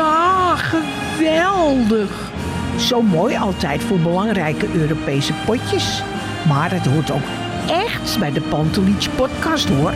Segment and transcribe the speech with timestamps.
[0.00, 2.30] Ja, geweldig.
[2.78, 6.02] Zo mooi altijd voor belangrijke Europese potjes.
[6.48, 7.22] Maar het hoort ook
[7.66, 9.92] echt bij de Pantelich podcast hoor.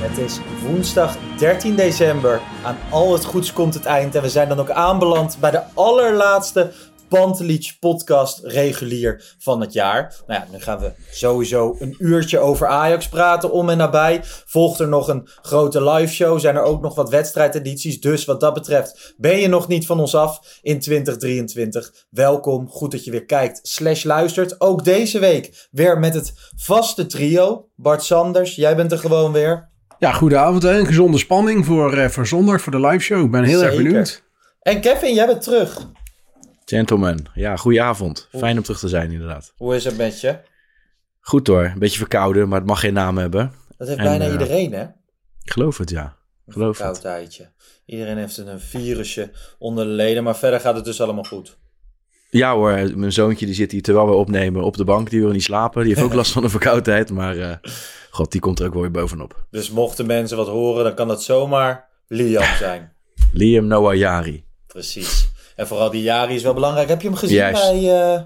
[0.00, 2.40] Het is woensdag 13 december.
[2.64, 4.14] Aan al het goeds komt het eind.
[4.14, 6.72] En we zijn dan ook aanbeland bij de allerlaatste
[7.12, 10.14] Pantelich podcast regulier van het jaar.
[10.26, 14.20] Nou ja, nu gaan we sowieso een uurtje over Ajax praten om en nabij.
[14.24, 16.38] Volgt er nog een grote live show.
[16.38, 18.00] Zijn er ook nog wat wedstrijdedities.
[18.00, 21.92] Dus wat dat betreft ben je nog niet van ons af in 2023.
[22.10, 24.60] Welkom, goed dat je weer kijkt slash luistert.
[24.60, 27.68] Ook deze week weer met het vaste trio.
[27.76, 29.70] Bart Sanders, jij bent er gewoon weer.
[29.98, 33.24] Ja, goedenavond en gezonde spanning voor, uh, voor zondag, voor de live show.
[33.24, 33.74] Ik ben heel Zeker.
[33.74, 34.22] erg benieuwd.
[34.60, 35.90] En Kevin, jij bent terug.
[36.76, 38.28] Gentlemen, ja, goedenavond.
[38.36, 39.52] Fijn om terug te zijn, inderdaad.
[39.56, 40.38] Hoe is het met je?
[41.20, 43.52] Goed hoor, een beetje verkouden, maar het mag geen naam hebben.
[43.76, 44.82] Dat heeft En, bijna eh, iedereen, hè?
[45.42, 46.16] Ik geloof het, ja.
[46.46, 47.02] Ik geloof Koud het.
[47.04, 47.50] tijdje.
[47.86, 51.58] Iedereen heeft een virusje onder de leden, maar verder gaat het dus allemaal goed.
[52.30, 55.10] Ja hoor, mijn zoontje die zit hier terwijl we opnemen op de bank.
[55.10, 55.84] Die wil niet slapen.
[55.84, 57.10] Die heeft ook last van een verkoudheid.
[57.10, 57.56] Maar eh,
[58.10, 59.46] god, die komt er ook wel weer bovenop.
[59.50, 62.92] Dus mochten mensen wat horen, dan kan dat zomaar Liam zijn.
[63.32, 64.44] Liam Noah Jari.
[64.66, 65.30] Precies.
[65.62, 66.88] En vooral die Jari is wel belangrijk.
[66.88, 67.62] Heb je hem gezien Juist.
[67.70, 67.82] bij,
[68.14, 68.20] uh,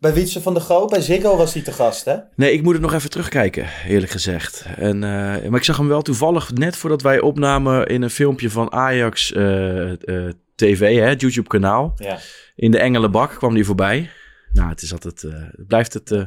[0.00, 0.90] bij Wietse van der Groot?
[0.90, 2.16] Bij Ziggo was hij te gast, hè?
[2.36, 4.64] Nee, ik moet het nog even terugkijken, eerlijk gezegd.
[4.76, 5.10] En, eh,
[5.48, 9.32] maar ik zag hem wel toevallig net voordat wij opnamen in een filmpje van Ajax
[9.32, 11.92] eh, eh, TV, hè, het YouTube kanaal.
[11.96, 12.18] Ja.
[12.56, 14.10] In de Engelenbak kwam die voorbij.
[14.52, 16.22] Nou, het, is altijd, het blijft het eh,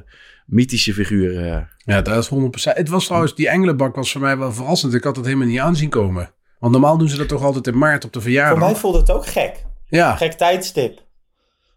[0.45, 1.37] mythische figuur.
[1.51, 1.61] eh.
[1.77, 2.73] Ja, dat is 100%.
[2.77, 4.93] Het was trouwens, die Engelenbak was voor mij wel verrassend.
[4.93, 6.29] Ik had het helemaal niet aanzien komen.
[6.59, 8.59] Want normaal doen ze dat toch altijd in maart op de Voor verjaardag.
[8.59, 9.65] mij voelde het ook gek.
[9.87, 11.03] Ja, Gek tijdstip.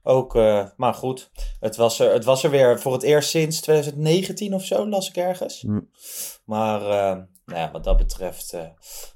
[0.03, 1.31] Ook, uh, maar goed.
[1.61, 5.09] Het was, er, het was er weer voor het eerst sinds 2019 of zo, las
[5.09, 5.63] ik ergens.
[5.63, 5.91] Mm.
[6.45, 8.61] Maar uh, nou ja, wat dat betreft uh,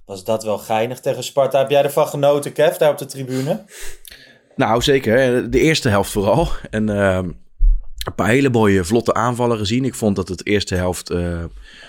[0.05, 1.59] was dat wel geinig tegen Sparta.
[1.59, 3.65] Heb jij ervan genoten, Kev, daar op de tribune?
[4.57, 5.51] Nou, zeker.
[5.51, 6.49] De eerste helft vooral.
[6.71, 7.31] En ehm,
[8.05, 9.85] een paar hele mooie vlotte aanvallen gezien.
[9.85, 11.15] Ik vond dat het eerste helft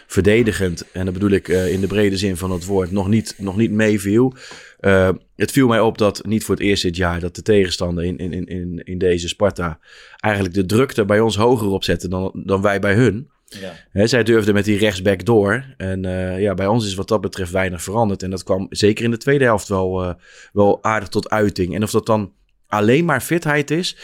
[0.08, 3.56] verdedigend, en dat bedoel ik in de brede zin van het woord, nog niet, nog
[3.56, 4.34] niet meeviel.
[4.85, 8.03] Uh, het viel mij op dat niet voor het eerst dit jaar dat de tegenstander
[8.03, 9.79] in, in, in, in deze Sparta
[10.19, 13.29] eigenlijk de drukte bij ons hoger opzette dan, dan wij bij hun.
[13.47, 13.73] Ja.
[13.91, 15.66] He, zij durfden met die rechtsback door.
[15.77, 18.23] En uh, ja, bij ons is wat dat betreft weinig veranderd.
[18.23, 20.13] En dat kwam zeker in de tweede helft wel, uh,
[20.53, 21.75] wel aardig tot uiting.
[21.75, 22.33] En of dat dan
[22.67, 23.97] alleen maar fitheid is.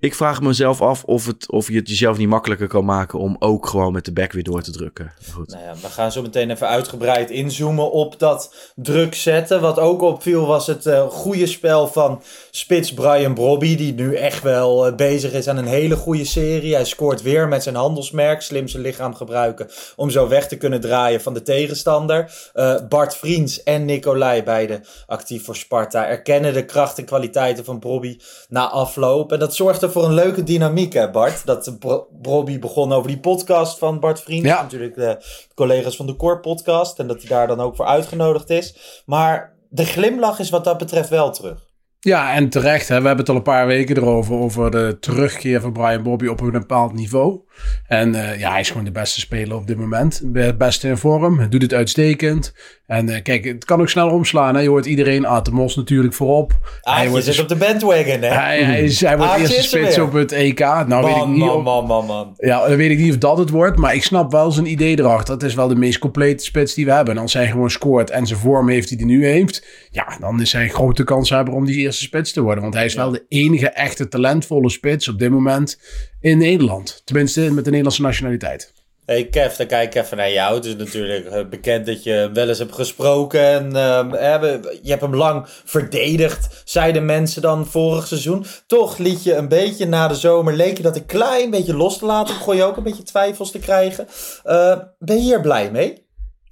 [0.00, 3.36] Ik vraag mezelf af of, het, of je het jezelf niet makkelijker kan maken om
[3.38, 5.12] ook gewoon met de back weer door te drukken.
[5.32, 5.50] Goed.
[5.50, 9.60] Nou ja, we gaan zo meteen even uitgebreid inzoomen op dat druk zetten.
[9.60, 13.76] Wat ook opviel was het uh, goede spel van spits Brian Brobby.
[13.76, 16.74] Die nu echt wel uh, bezig is aan een hele goede serie.
[16.74, 18.42] Hij scoort weer met zijn handelsmerk.
[18.42, 22.50] Slim zijn lichaam gebruiken om zo weg te kunnen draaien van de tegenstander.
[22.54, 27.78] Uh, Bart Vriends en Nicolai, beide actief voor Sparta, erkennen de kracht en kwaliteiten van
[27.78, 29.32] Brobby na afloop.
[29.32, 29.54] En dat
[29.92, 31.46] zorgde voor een leuke dynamiek, hè Bart?
[31.46, 31.76] Dat
[32.22, 34.44] Brobby begon over die podcast van Bart Vriend.
[34.44, 34.62] Ja.
[34.62, 35.22] Natuurlijk de
[35.54, 36.98] collega's van de Core podcast.
[36.98, 39.02] En dat hij daar dan ook voor uitgenodigd is.
[39.06, 41.66] Maar de glimlach is wat dat betreft wel terug.
[42.00, 42.88] Ja, en terecht.
[42.88, 44.34] Hè, we hebben het al een paar weken erover.
[44.34, 47.40] Over de terugkeer van Brian Bobby op een bepaald niveau.
[47.86, 50.22] En uh, ja, hij is gewoon de beste speler op dit moment.
[50.32, 51.38] Het beste in vorm.
[51.38, 52.52] Hij doet het uitstekend.
[52.86, 54.54] En uh, kijk, het kan ook snel omslaan.
[54.54, 54.60] Hè.
[54.60, 56.52] Je hoort iedereen, Atemos natuurlijk voorop.
[56.80, 58.28] Ah, hij wordt zit op de bandwagon, hè?
[58.28, 60.58] Hij, hij, is, hij wordt Aartje eerste er spits op het EK.
[60.58, 62.34] Nou, Man, weet ik niet man, of, man, man, man.
[62.36, 63.78] ja, dan weet ik niet of dat het wordt.
[63.78, 65.34] Maar ik snap wel zijn idee erachter.
[65.34, 67.14] Het is wel de meest complete spits die we hebben.
[67.14, 69.66] En als hij gewoon scoort en zijn vorm heeft die hij nu heeft.
[69.90, 72.62] Ja, dan is hij een grote kans hebben om die eerste spits te worden.
[72.62, 75.78] Want hij is wel de enige echte talentvolle spits op dit moment
[76.20, 77.02] in Nederland.
[77.04, 78.72] Tenminste, met de Nederlandse nationaliteit.
[79.08, 80.54] Hey Kev, dan kijk ik even naar jou.
[80.54, 83.40] Het is natuurlijk eh, bekend dat je wel eens hebt gesproken.
[83.40, 88.44] En uh, je hebt hem lang verdedigd, zeiden mensen dan vorig seizoen.
[88.66, 91.98] Toch liet je een beetje na de zomer, leek je dat een klein beetje los
[91.98, 92.34] te laten.
[92.34, 94.06] Begon je ook een beetje twijfels te krijgen.
[94.46, 96.06] Uh, ben je hier blij mee?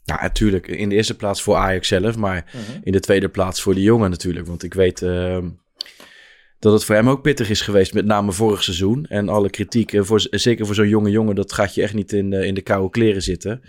[0.04, 0.68] Ja, natuurlijk.
[0.68, 2.80] In de eerste plaats voor Ajax zelf, maar mm -hmm.
[2.82, 4.46] in de tweede plaats voor de jongen natuurlijk.
[4.46, 5.00] Want ik weet...
[5.00, 5.38] Uh,
[6.66, 9.06] dat het voor hem ook pittig is geweest, met name vorig seizoen.
[9.08, 12.12] En alle kritiek, eh, voor, zeker voor zo'n jonge jongen, dat gaat je echt niet
[12.12, 13.62] in, in de koude kleren zitten.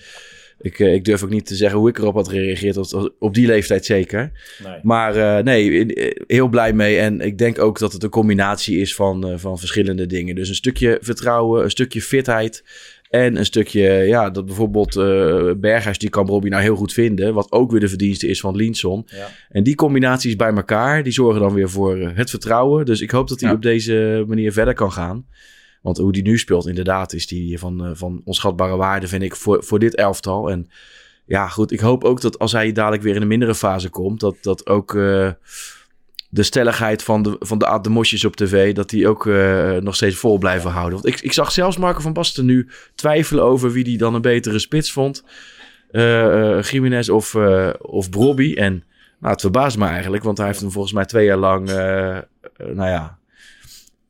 [0.60, 3.48] Ik, ik durf ook niet te zeggen hoe ik erop had gereageerd, op, op die
[3.48, 4.32] leeftijd zeker.
[4.64, 4.80] Nee.
[4.84, 5.86] Maar nee,
[6.28, 7.00] heel blij mee.
[7.00, 10.36] En ik denk ook dat het een combinatie is van, van verschillende dingen.
[10.36, 12.64] Dus een stukje vertrouwen, een stukje fitheid.
[13.10, 17.34] En een stukje, ja, dat bijvoorbeeld uh, Berghuis, die kan Robbie nou heel goed vinden.
[17.34, 19.04] Wat ook weer de verdienste is van Linson.
[19.06, 19.28] Ja.
[19.50, 22.86] En die combinaties bij elkaar, die zorgen dan weer voor eh, het vertrouwen.
[22.86, 23.56] Dus ik hoop dat hij Ja.
[23.56, 25.26] op deze manier verder kan gaan.
[25.82, 29.36] Want hoe die nu speelt, inderdaad, is die van, eh, van onschatbare waarde, vind ik,
[29.36, 30.50] voor, voor dit elftal.
[30.52, 30.70] En
[31.26, 34.20] ja, goed, ik hoop ook dat als hij dadelijk weer in een mindere fase komt,
[34.20, 34.98] dat, dat ook
[36.38, 40.16] de stelligheid van de, van de, mosjes op tv, dat die ook eh, nog steeds
[40.16, 41.02] vol blijven houden.
[41.02, 44.22] Want ik, ik zag zelfs Marco van Basten nu twijfelen over wie die dan een
[44.22, 45.24] betere spits vond.
[45.92, 48.54] Eh, Jiménez of, eh of Brobby.
[48.54, 48.84] En
[49.20, 51.68] nou, het verbaast me eigenlijk, want hij heeft hem volgens mij twee jaar lang,
[52.58, 53.17] nou ja,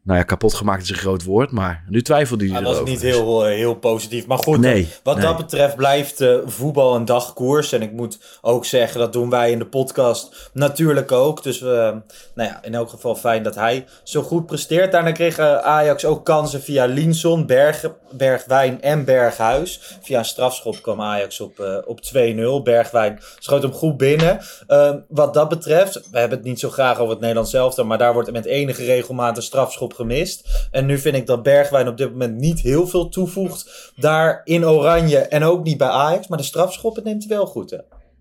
[0.08, 2.76] nou ja, kapot gemaakt is een groot woord, maar nu twijfelde hij Ja, dat was
[2.76, 2.94] erover.
[2.94, 4.28] niet heel, eh, heel positief.
[4.28, 5.26] Maar goed, Nee, wat nee.
[5.26, 7.72] dat betreft blijft eh, voetbal een dagkoers.
[7.72, 11.44] En ik moet ook zeggen, dat doen wij in de podcast natuurlijk ook.
[11.44, 12.02] Dus we,
[12.36, 14.92] nou ja, in elk geval fijn dat hij zo goed presteert.
[14.92, 19.98] Daarna kreeg eh, Ajax ook kansen via Linson, Berg, Bergwijn en Berghuis.
[20.02, 22.62] Via een strafschop kwam Ajax op, eh, op 2-0.
[22.64, 24.40] Bergwijn schoot hem goed binnen.
[24.68, 27.98] Eh, wat dat betreft, we hebben het niet zo graag over het Nederlands zelf, maar
[27.98, 30.68] daar wordt met enige regelmaat een strafschop gemist.
[30.72, 33.92] En nu vind ik dat Bergwijn op dit moment niet heel veel toevoegt.
[33.96, 36.28] Daar in Oranje en ook niet bij Ajax.
[36.28, 37.72] Maar de strafschoppen neemt hij wel goed.
[37.72, 37.78] Hè?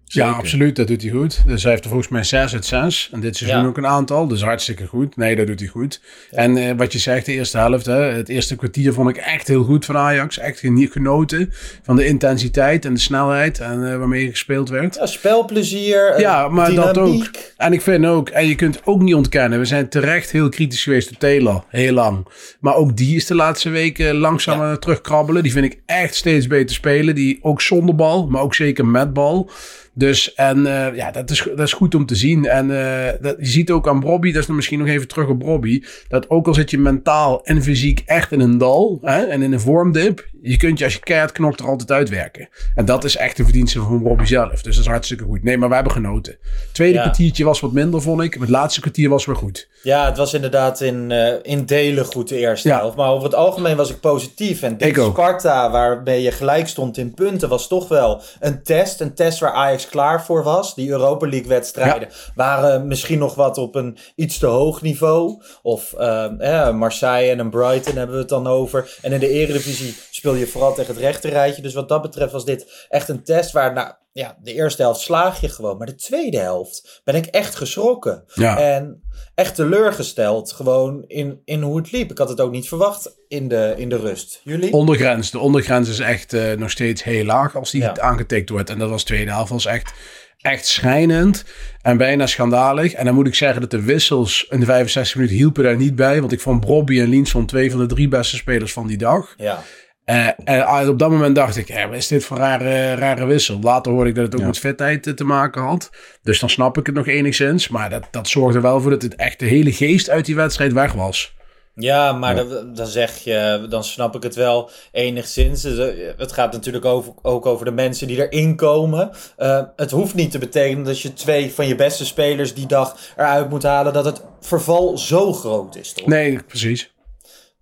[0.09, 0.77] Ja, absoluut.
[0.77, 1.43] Dat doet hij goed.
[1.47, 3.09] Dus hij heeft er volgens mij 6 uit 6.
[3.13, 3.67] En dit seizoen Ja.
[3.67, 4.29] ook een aantal.
[4.29, 5.17] Dus hartstikke goed.
[5.17, 6.01] Nee, dat doet hij goed.
[6.31, 7.87] En eh, wat je zegt, de eerste helft.
[7.87, 10.39] Hè, het eerste kwartier vond ik echt heel goed van Ajax.
[10.39, 13.61] Echt genoten van de intensiteit en de snelheid.
[13.61, 14.95] En eh, waarmee gespeeld werd.
[14.95, 17.31] Ja, spelplezier, eh, Ja, maar dat ook.
[17.57, 20.83] En ik vind ook, en je kunt ook niet ontkennen, we zijn terecht heel kritisch
[20.83, 22.27] geweest op Taylor, heel lang.
[22.61, 25.43] Maar ook die is de laatste weken langzaam aan het terugkrabbelen.
[25.43, 27.15] Die vind ik echt steeds beter spelen.
[27.15, 29.51] Die ook zonder bal, maar ook zeker met bal.
[29.99, 32.47] Dus, en eh, ja, dat is, dat is goed om te zien.
[32.47, 35.29] En eh, dat, je ziet ook aan Bobby, dat is dan misschien nog even terug
[35.29, 39.23] op Bobby, dat ook al zit je mentaal en fysiek echt in een dal hè,
[39.25, 42.49] en in een vormdip, je kunt je als je keihard knokt er altijd uitwerken.
[42.75, 44.63] En dat is echt de verdienste van Bobby zelf.
[44.63, 45.43] Dus dat is hartstikke goed.
[45.43, 46.37] Nee, maar we hebben genoten.
[46.73, 47.03] Tweede Ja.
[47.03, 48.35] kwartiertje was wat minder, vond ik.
[48.35, 49.69] Het laatste kwartier was weer goed.
[49.83, 52.79] Ja, het was inderdaad in, eh, in delen goed de eerste Ja.
[52.79, 52.97] helft.
[52.97, 54.63] Maar over het algemeen was ik positief.
[54.63, 54.95] En dit.
[54.97, 59.01] Sparta, waarmee je gelijk stond in punten, was toch wel een test.
[59.01, 60.75] Een test waar Ajax klaar voor was.
[60.75, 65.43] Die Europa League wedstrijden waren misschien nog wat op een iets te hoog niveau.
[65.63, 68.99] Of eh, eh, Marseille en een Brighton hebben we het dan over.
[69.03, 69.97] En in de eredivisie
[70.27, 71.63] speel je vooral tegen het rechterrijtje.
[71.63, 73.73] Dus wat dat betreft was dit echt een test waar...
[73.73, 75.79] Nou, ja, de eerste helft slaag je gewoon.
[75.79, 78.25] Maar de tweede helft ben ik echt geschrokken.
[78.35, 78.59] Ja.
[78.59, 79.03] En
[79.35, 82.11] echt teleurgesteld gewoon in, in hoe het liep.
[82.11, 84.41] Ik had het ook niet verwacht in de, in de rust.
[84.45, 84.73] Jullie?
[84.73, 85.31] Ondergrens.
[85.31, 87.97] De ondergrens is echt eh, nog steeds heel laag als die Ja.
[87.99, 88.71] aangetikt wordt.
[88.71, 89.51] En dat was de tweede helft.
[89.51, 89.93] was echt,
[90.39, 91.45] echt schrijnend
[91.83, 92.93] en bijna schandalig.
[92.93, 95.95] En dan moet ik zeggen dat de wissels in de 65 minuten hielpen daar niet
[95.97, 96.21] bij.
[96.21, 99.35] Want ik vond Bobby en Linson twee van de drie beste spelers van die dag.
[99.37, 99.63] Ja.
[100.07, 103.27] Eh, en ah, op dat moment dacht ik, hè, wat is dit voor rare, rare
[103.27, 103.59] wissel?
[103.63, 105.91] Later hoorde ik dat het ook met fitheid eh, te maken had.
[106.23, 107.69] Dus dan snap ik het nog enigszins.
[107.69, 110.73] Maar dat, dat zorgde wel voor dat het echt de hele geest uit die wedstrijd
[110.73, 111.35] weg was.
[111.75, 115.63] Ja, maar Dan, dan zeg je, dan snap ik het wel enigszins.
[115.63, 119.11] Dus, eh, Het gaat natuurlijk over, ook over de mensen die erin komen.
[119.37, 122.97] Eh, het hoeft niet te betekenen dat je twee van je beste spelers die dag
[123.17, 126.07] eruit moet halen, dat het verval zo groot is, toch?
[126.07, 126.95] Nee, precies.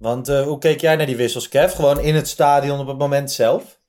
[0.04, 1.74] Want eh, hoe keek jij naar die wissels, Kev?
[1.74, 3.80] Gewoon in het stadion op het moment zelf?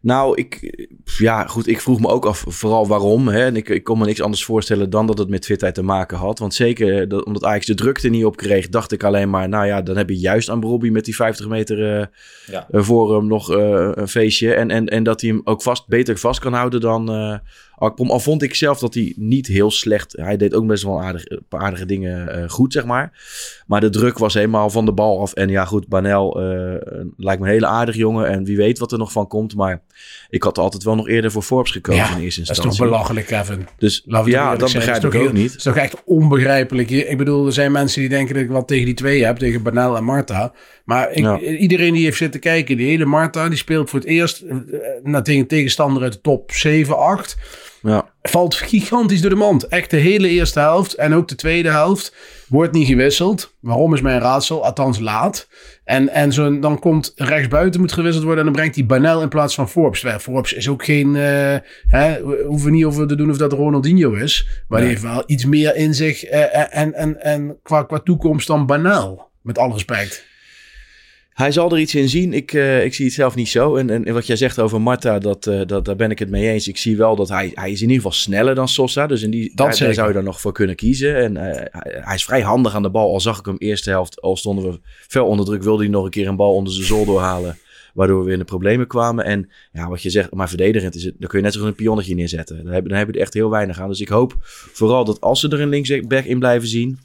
[0.00, 0.76] Nou, ik,
[1.18, 3.28] ja, goed, ik vroeg me ook af vooral waarom.
[3.28, 3.44] Hè?
[3.44, 6.18] En ik, ik kon me niks anders voorstellen dan dat het met fitheid te maken
[6.18, 6.38] had.
[6.38, 9.48] Want zeker eh, dat, omdat Ajax de drukte niet op kreeg, dacht ik alleen maar...
[9.48, 12.06] Nou ja, dan heb je juist aan Robbie met die 50 meter eh,
[12.46, 12.66] Ja.
[12.70, 14.54] voor hem nog een feestje.
[14.54, 17.40] En, en, en dat hij hem ook vast, beter vast kan houden dan
[17.78, 18.10] Akpom.
[18.10, 20.12] Al vond ik zelf dat hij niet heel slecht...
[20.16, 23.12] Hij deed ook best wel aardig, aardige dingen eh, goed, zeg maar.
[23.66, 25.32] Maar de druk was helemaal van de bal af.
[25.32, 26.74] En ja, goed, Banel eh,
[27.16, 28.28] lijkt me een hele aardige jongen.
[28.28, 29.54] En wie weet wat er nog van komt.
[29.54, 29.82] Maar
[30.28, 32.78] ik had altijd wel nog eerder voor Forbes gekozen in eerste dat is instantie.
[32.78, 33.66] toch belachelijk, Kevin.
[33.78, 34.82] Dus Laten ja, dat zijn.
[34.84, 35.46] begrijp ik ook heel- niet.
[35.50, 36.90] Het is toch echt onbegrijpelijk.
[36.90, 39.62] Ik bedoel, er zijn mensen die denken dat ik wat tegen die twee heb, tegen
[39.62, 40.52] Banel en Marta.
[40.84, 41.38] Maar ik, Ja.
[41.40, 44.44] iedereen die heeft zitten kijken, die hele Marta, die speelt voor het eerst
[45.02, 47.36] naar tegen tegenstander uit de top 7, 8.
[47.86, 49.68] Ja, valt gigantisch door de mand.
[49.68, 52.14] Echt de hele eerste helft en ook de tweede helft
[52.48, 53.54] wordt niet gewisseld.
[53.60, 54.64] Waarom is mijn raadsel?
[54.64, 55.48] Althans laat.
[55.84, 59.28] En, en zo, dan komt rechtsbuiten moet gewisseld worden en dan brengt hij Banel in
[59.28, 60.00] plaats van Forbes.
[60.00, 61.22] Terwijl Forbes is ook geen, uh,
[61.86, 64.62] hè, we hoeven niet over te doen of dat Ronaldinho is.
[64.68, 68.46] Maar die heeft wel iets meer in zich uh, en, en, en qua, qua toekomst
[68.46, 69.30] dan Banel.
[69.42, 70.26] Met alle respect.
[71.36, 72.32] Hij zal er iets in zien.
[72.32, 73.76] Ik, uh, ik zie het zelf niet zo.
[73.76, 76.50] En, en wat jij zegt over Marta, dat, uh, dat, daar ben ik het mee
[76.50, 76.68] eens.
[76.68, 79.06] Ik zie wel dat hij, hij is in ieder geval sneller dan Sosa.
[79.06, 81.16] Dus in die, dat daar, zou je daar nog voor kunnen kiezen.
[81.16, 83.12] En uh, hij, hij, is vrij handig aan de bal.
[83.12, 86.04] Al zag ik hem eerste helft, al stonden we veel onder druk, wilde hij nog
[86.04, 87.58] een keer een bal onder zijn zool doorhalen.
[87.94, 89.24] Waardoor we weer in de problemen kwamen.
[89.24, 91.74] En ja, wat je zegt, maar verdedigend is het, dan kun je net zo een
[91.74, 92.64] pionnetje neerzetten.
[92.64, 93.88] Dan heb, dan heb je er echt heel weinig aan.
[93.88, 94.36] Dus ik hoop
[94.72, 96.98] vooral dat als ze er een linksback in blijven zien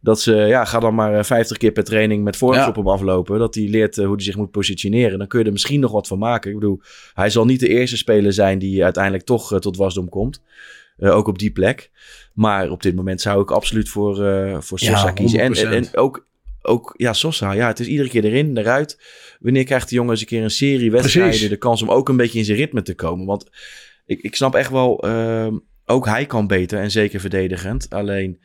[0.00, 3.38] dat ze, ja, ga dan maar 50 keer per training met Forbes op hem aflopen.
[3.38, 5.18] Dat hij leert hoe hij zich moet positioneren.
[5.18, 6.50] Dan kun je er misschien nog wat van maken.
[6.50, 6.80] Ik bedoel,
[7.14, 10.42] hij zal niet de eerste speler zijn die uiteindelijk toch tot wasdom komt.
[10.98, 11.90] Uh, ook op die plek.
[12.34, 15.40] Maar op dit moment zou ik absoluut voor, uh, voor Sosa ja, kiezen.
[15.40, 16.26] En, en, en, ook,
[16.62, 18.98] ook, ja, Sosa, ja, het is iedere keer erin, eruit.
[19.40, 21.48] Wanneer krijgt de jongen eens een keer een serie wedstrijden Precies.
[21.48, 23.26] de kans om ook een beetje in zijn ritme te komen?
[23.26, 23.50] Want
[24.06, 25.52] ik, ik snap echt wel, uh,
[25.86, 27.90] ook hij kan beter en zeker verdedigend.
[27.90, 28.40] Alleen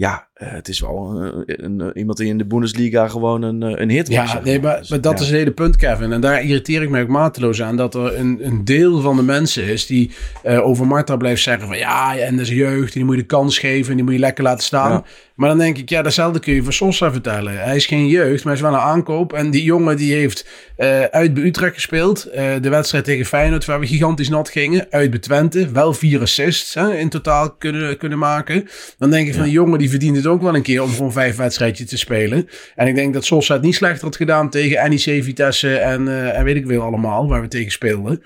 [0.00, 3.90] ja, uh, het is wel een, een, iemand die in de Bundesliga gewoon een, een
[3.90, 4.32] hit was.
[4.32, 5.24] Ja, nee, maar, maar dat ja.
[5.24, 6.12] is het hele punt, Kevin.
[6.12, 7.76] En daar irriteer ik me ook mateloos aan.
[7.76, 10.10] Dat er een, een deel van de mensen is die
[10.44, 11.78] uh, over Marta blijft zeggen van...
[11.78, 14.20] Ja, en dat is jeugd, die moet je de kans geven en die moet je
[14.20, 14.90] lekker laten staan.
[14.90, 15.04] Ja.
[15.40, 17.58] Maar dan denk ik, ja, datzelfde kun je van Sosa vertellen.
[17.58, 19.32] Hij is geen jeugd, maar hij is wel een aankoop.
[19.32, 20.46] En die jongen die heeft
[20.78, 22.28] uh, uit bij Utrecht gespeeld.
[22.28, 24.86] Uh, de wedstrijd tegen Feyenoord, waar we gigantisch nat gingen.
[24.90, 28.68] Uit bij Twente, wel vier assists hè, in totaal kunnen, kunnen maken.
[28.98, 31.12] Dan denk ik van, die jongen die verdient het ook wel een keer om gewoon
[31.12, 32.48] vijf wedstrijdjes te spelen.
[32.74, 36.38] En ik denk dat Sosa het niet slechter had gedaan tegen NEC, Vitesse en, uh,
[36.38, 38.22] en weet ik wel allemaal, waar we tegen speelden.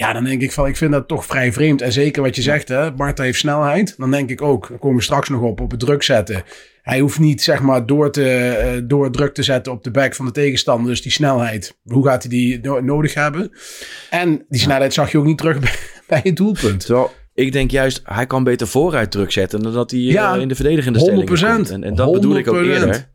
[0.00, 1.82] Ja, dan denk ik van, ik vind dat toch vrij vreemd.
[1.82, 3.94] En zeker wat je zegt, hè, Marta heeft snelheid.
[3.96, 6.42] Dan denk ik ook, dan komen we straks nog op, op het druk zetten.
[6.82, 10.14] Hij hoeft niet, zeg maar, door, te, uh, door druk te zetten op de back
[10.14, 10.90] van de tegenstander.
[10.90, 13.50] Dus die snelheid, hoe gaat hij die no nodig hebben?
[14.10, 15.74] En die snelheid zag je ook niet terug bij,
[16.08, 16.82] bij het doelpunt.
[16.82, 17.10] Zo.
[17.34, 20.48] Ik denk juist, hij kan beter vooruit druk zetten dan dat hij ja, uh, in
[20.48, 21.70] de verdedigende stelling komt.
[21.70, 22.12] En, en dat 100%.
[22.12, 23.10] bedoel ik ook eerder.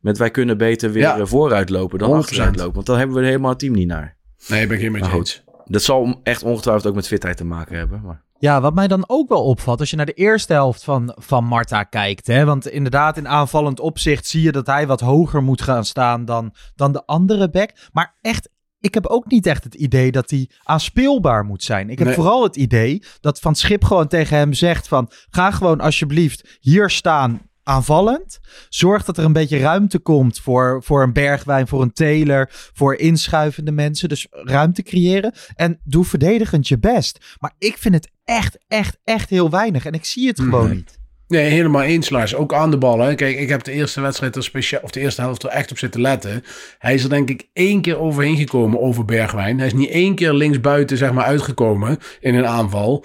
[0.00, 1.26] Met wij kunnen beter weer ja.
[1.26, 2.12] vooruit lopen dan 100%.
[2.12, 2.74] achteruit lopen.
[2.74, 4.16] Want dan hebben we helemaal het team niet naar.
[4.48, 5.46] Nee, ik ben geen met je.
[5.68, 8.00] Dat zal echt ongetwijfeld ook met fitheid te maken hebben.
[8.02, 8.26] Maar...
[8.38, 11.44] Ja, wat mij dan ook wel opvalt, als je naar de eerste helft van, van
[11.44, 12.26] Marta kijkt.
[12.26, 16.24] Hè, want inderdaad, in aanvallend opzicht zie je dat hij wat hoger moet gaan staan
[16.24, 17.70] dan, dan de andere back.
[17.92, 18.48] Maar echt,
[18.80, 21.90] ik heb ook niet echt het idee dat hij aanspeelbaar moet zijn.
[21.90, 22.16] Ik heb nee.
[22.16, 25.10] vooral het idee dat Van Schip gewoon tegen hem zegt van...
[25.30, 28.38] ga gewoon alsjeblieft hier staan aanvallend.
[28.68, 32.94] Zorg dat er een beetje ruimte komt voor, voor een bergwijn, voor een teler, voor
[32.94, 34.08] inschuivende mensen.
[34.08, 35.32] Dus ruimte creëren.
[35.54, 37.36] En doe verdedigend je best.
[37.38, 39.86] Maar ik vind het echt, echt, echt heel weinig.
[39.86, 40.74] En ik zie het gewoon nee.
[40.74, 40.98] niet.
[41.28, 42.34] Nee, helemaal eens, Lars.
[42.34, 43.00] Ook aan de bal.
[43.00, 43.14] Hè.
[43.14, 45.78] Kijk, ik heb de eerste wedstrijd er speciaal, of de eerste helft er echt op
[45.78, 46.44] zitten letten.
[46.78, 49.58] Hij is er denk ik één keer overheen gekomen over Bergwijn.
[49.58, 53.04] Hij is niet één keer linksbuiten, zeg maar, uitgekomen in een aanval.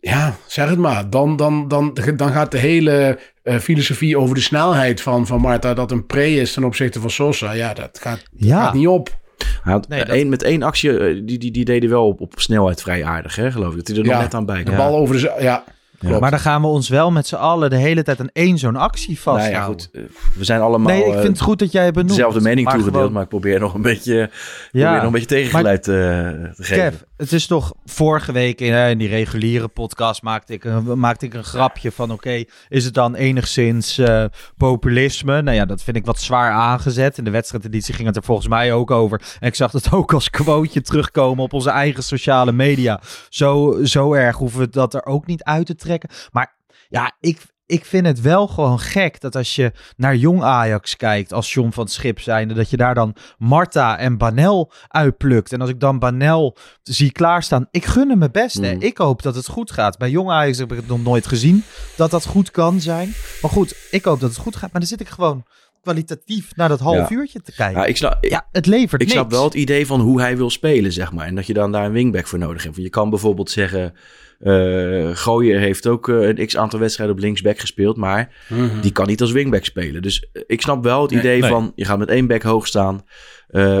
[0.00, 1.10] Ja, zeg het maar.
[1.10, 5.74] Dan, dan, dan, dan gaat de hele uh, filosofie over de snelheid van, van Marta,
[5.74, 7.52] dat een pre is ten opzichte van Sosa.
[7.52, 8.64] Ja, dat gaat, dat ja.
[8.64, 9.18] gaat niet op.
[9.62, 10.16] Hij had, nee, dat...
[10.16, 13.52] een, met één actie, die, die, die deden wel op, op snelheid vrij aardig, hè,
[13.52, 13.76] geloof ik.
[13.76, 15.36] Dat hij er ja, nog net aan bij De bal over de...
[15.40, 15.64] Ja.
[16.00, 16.18] Ja.
[16.18, 18.76] Maar dan gaan we ons wel met z'n allen de hele tijd aan één zo'n
[18.76, 19.88] actie vasthouden.
[19.92, 20.36] Nou ja, goed.
[20.36, 20.92] We zijn allemaal...
[20.92, 22.14] Nee, ik vind het goed dat jij het benoemt.
[22.14, 23.14] Dezelfde mening maar toegedeeld, gewoon...
[23.14, 24.30] maar ik probeer nog een beetje,
[24.70, 24.94] ja.
[24.94, 26.90] nog een beetje maar, uh, te geven.
[26.90, 31.26] Kev, het is toch vorige week in, in die reguliere podcast maakte ik een, maakte
[31.26, 34.24] ik een grapje van oké, is het dan enigszins uh,
[34.56, 35.42] populisme?
[35.42, 37.18] Nou ja, dat vind ik wat zwaar aangezet.
[37.18, 39.36] In de wedstrijdeditie ging het er volgens mij ook over.
[39.40, 43.00] En ik zag het ook als quoteje terugkomen op onze eigen sociale media.
[43.28, 46.10] Zo, zo erg hoeven we dat er ook niet uit te trekken.
[46.32, 46.56] Maar
[46.88, 51.32] ja, ik, ik vind het wel gewoon gek dat als je naar jong Ajax kijkt,
[51.32, 55.52] als John van het Schip zijnde, dat je daar dan Marta en Banel uitplukt.
[55.52, 58.60] En als ik dan Banel zie klaarstaan, ik gun hem mijn best.
[58.60, 58.74] Hè.
[58.74, 58.80] Mm.
[58.80, 59.98] Ik hoop dat het goed gaat.
[59.98, 61.64] Bij jong Ajax heb ik het nog nooit gezien
[61.96, 63.14] dat dat goed kan zijn.
[63.42, 64.72] Maar goed, ik hoop dat het goed gaat.
[64.72, 65.44] Maar dan zit ik gewoon
[65.82, 67.16] kwalitatief naar dat half ja.
[67.16, 67.80] uurtje te kijken.
[67.80, 69.12] Ja, ik snap, ja, het levert Ik niks.
[69.12, 71.26] snap wel het idee van hoe hij wil spelen, zeg maar.
[71.26, 72.76] En dat je dan daar een wingback voor nodig hebt.
[72.76, 73.94] Je kan bijvoorbeeld zeggen...
[74.40, 78.80] Uh, Gooier heeft ook uh, een x-aantal wedstrijden op linksback gespeeld, maar mm -hmm.
[78.80, 80.02] die kan niet als wingback spelen.
[80.02, 82.66] Dus uh, ik snap wel het idee nee, van, je gaat met één back hoog
[82.66, 83.04] staan,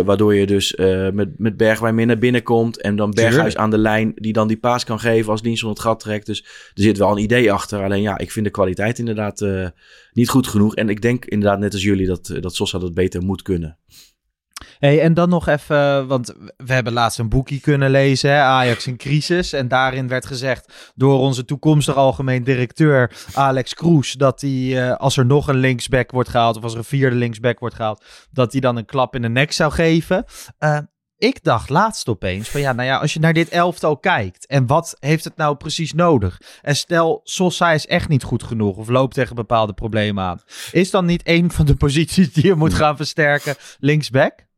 [0.04, 0.74] waardoor je dus
[1.12, 4.48] met, met Bergwijn meer naar binnen komt en dan Berghuis aan de lijn, die dan
[4.48, 6.26] die paas kan geven als Dienst het gat trekt.
[6.26, 6.40] Dus
[6.74, 7.84] er zit wel een idee achter.
[7.84, 9.46] Alleen ja, ik vind de kwaliteit inderdaad
[10.12, 10.74] niet goed genoeg.
[10.74, 13.78] En ik denk inderdaad net als jullie dat, dat Sosa dat beter moet kunnen.
[14.78, 18.96] Hey, en dan nog even, want we hebben laatst een boekje kunnen lezen, Ajax in
[18.96, 19.52] crisis.
[19.52, 25.16] En daarin werd gezegd door onze toekomstige algemeen directeur Alex Kroes, dat hij, eh, als
[25.16, 28.52] er nog een linksback wordt gehaald, of als er een vierde linksback wordt gehaald, dat
[28.52, 30.24] hij dan een klap in de nek zou geven.
[30.58, 30.78] Eh,
[31.20, 34.66] ik dacht laatst opeens van ja, nou ja, als je naar dit elftal kijkt en
[34.66, 36.40] wat heeft het nou precies nodig?
[36.62, 40.40] En stel, Sosa is echt niet goed genoeg of loopt tegen bepaalde problemen aan.
[40.72, 44.48] Is dan niet een van de posities die je moet gaan versterken linksback?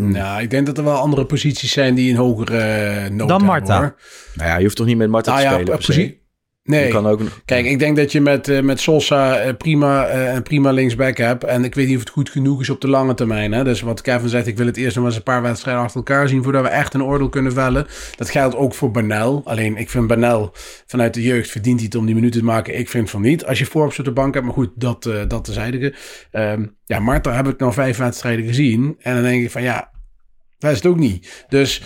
[0.00, 3.44] Nou, ik denk dat er wel andere posities zijn die een hogere eh, nood Dan
[3.44, 3.78] Marta.
[3.78, 3.96] hoor.
[4.34, 6.12] Nou ja, je hoeft toch niet met Marta Nou te ja, spelen precies.
[6.66, 7.20] Nee, Je kan ook...
[7.44, 11.16] Kijk, ik denk dat je met, eh, met Sosa eh, prima, eh, een prima linksback
[11.16, 11.44] hebt.
[11.44, 13.52] En ik weet niet of het goed genoeg is op de lange termijn.
[13.52, 13.64] Hè?
[13.64, 16.28] Dus wat Kevin zegt, ik wil het eerst nog eens een paar wedstrijden achter elkaar
[16.28, 16.42] zien...
[16.42, 17.86] voordat we echt een oordeel kunnen vellen.
[18.16, 19.42] Dat geldt ook voor Banel.
[19.44, 20.52] Alleen, ik vind Banel
[20.86, 22.78] vanuit de jeugd verdient hij het om die minuten te maken.
[22.78, 23.44] Ik vind van niet.
[23.46, 25.58] Als je Forbes op de bank hebt, maar goed, dat, eh dat.
[26.30, 28.96] Ehm ja, Marta heb ik nou vijf wedstrijden gezien.
[29.00, 29.90] En dan denk ik van ja,
[30.58, 31.44] dat is het ook niet.
[31.48, 31.82] Dus...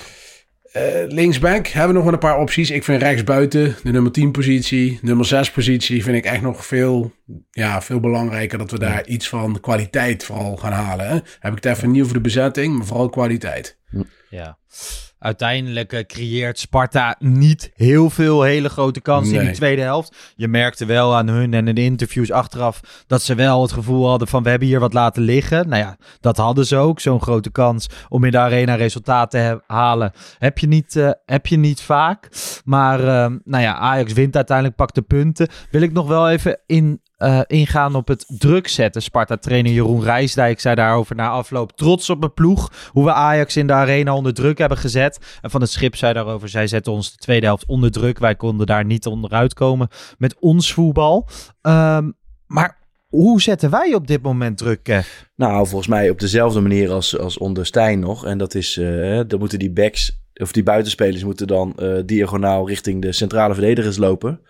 [0.73, 2.71] Eh, linksback hebben we nog wel een paar opties.
[2.71, 7.13] Ik vind rechtsbuiten, de nummer 10 positie, nummer 6 positie, vind ik echt nog veel,
[7.51, 11.09] ja, veel belangrijker dat we daar iets van kwaliteit vooral gaan halen.
[11.09, 11.15] Hè?
[11.39, 13.79] Heb ik het even niet over de bezetting, maar vooral kwaliteit.
[14.31, 14.59] Ja.
[15.21, 20.17] Uiteindelijk eh, creëert Sparta niet heel veel hele grote kansen in die tweede helft.
[20.37, 24.09] Je merkte wel aan hun en in de interviews achteraf dat ze wel het gevoel
[24.09, 25.69] hadden van we hebben hier wat laten liggen.
[25.69, 27.01] Nou ja, dat hadden ze ook.
[27.01, 31.11] Zo'n grote kans om in de arena resultaten te he- halen heb je niet, eh,
[31.27, 32.29] heb je niet vaak.
[32.65, 35.49] Maar eh, nou ja, Ajax wint uiteindelijk, pakt de punten.
[35.71, 39.03] Wil ik nog wel even in, eh, ingaan op het druk zetten.
[39.03, 41.73] Sparta-trainer Jeroen Rijsdijk zei daarover na afloop.
[41.73, 42.73] Trots op mijn ploeg.
[42.93, 45.39] Hoe we Ajax in de arena onder druk hebben gezet.
[45.41, 46.49] En Van het Schip zei daarover.
[46.49, 48.19] Zij zetten ons de tweede helft onder druk.
[48.19, 51.29] Wij konden daar niet onderuit komen met ons voetbal.
[51.61, 52.11] Ehm,
[52.47, 55.09] maar hoe zetten wij op dit moment druk, Kev?
[55.37, 58.25] Nou, volgens mij op dezelfde manier als, als onder Stijn nog.
[58.27, 62.69] En dat is, eh, dan moeten die backs, of die buitenspelers moeten dan eh, diagonaal
[62.69, 64.41] richting de centrale verdedigers lopen.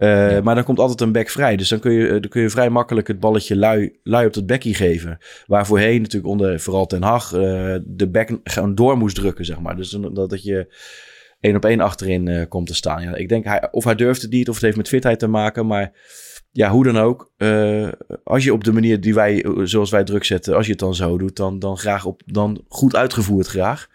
[0.00, 1.56] Eh, Maar dan komt altijd een back vrij.
[1.56, 4.46] Dus dan kun je, dan kun je vrij makkelijk het balletje lui, lui op dat
[4.46, 5.18] bekkie geven.
[5.46, 9.60] Waar voorheen natuurlijk onder vooral Ten Hag eh, de back gewoon door moest drukken, zeg
[9.60, 9.76] maar.
[9.76, 10.74] Dus dat, dat je
[11.40, 13.02] één op één achterin eh, komt te staan.
[13.02, 15.26] Ja, ik denk, hij, of hij durft het niet, of het heeft met fitheid te
[15.26, 15.66] maken.
[15.66, 15.92] Maar
[16.52, 17.32] ja, hoe dan ook.
[17.36, 17.88] eh,
[18.24, 20.94] als je op de manier die wij, zoals wij druk zetten, als je het dan
[20.94, 23.88] zo doet, dan, dan graag op, dan goed uitgevoerd graag.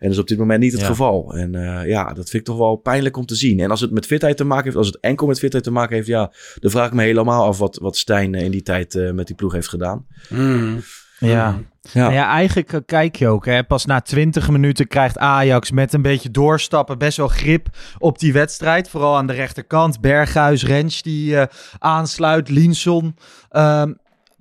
[0.00, 0.86] En dat is op dit moment niet het Ja.
[0.86, 1.34] geval.
[1.34, 3.60] En eh, ja, dat vind ik toch wel pijnlijk om te zien.
[3.60, 5.94] En als het met fitheid te maken heeft, als het enkel met fitheid te maken
[5.96, 8.94] heeft, ja, dan vraag ik me helemaal af wat, wat Stijn eh, in die tijd
[8.94, 10.06] eh, met die ploeg heeft gedaan.
[11.18, 11.58] Ja.
[11.82, 12.00] Ja.
[12.00, 13.46] Nou ja, eigenlijk kijk je ook.
[13.46, 18.18] Hè, pas na 20 minuten krijgt Ajax met een beetje doorstappen best wel grip op
[18.18, 18.88] die wedstrijd.
[18.88, 20.00] Vooral aan de rechterkant.
[20.00, 21.46] Berghuis, Rens die eh,
[21.78, 22.48] aansluit.
[22.48, 23.16] Linson
[23.50, 23.92] ehm,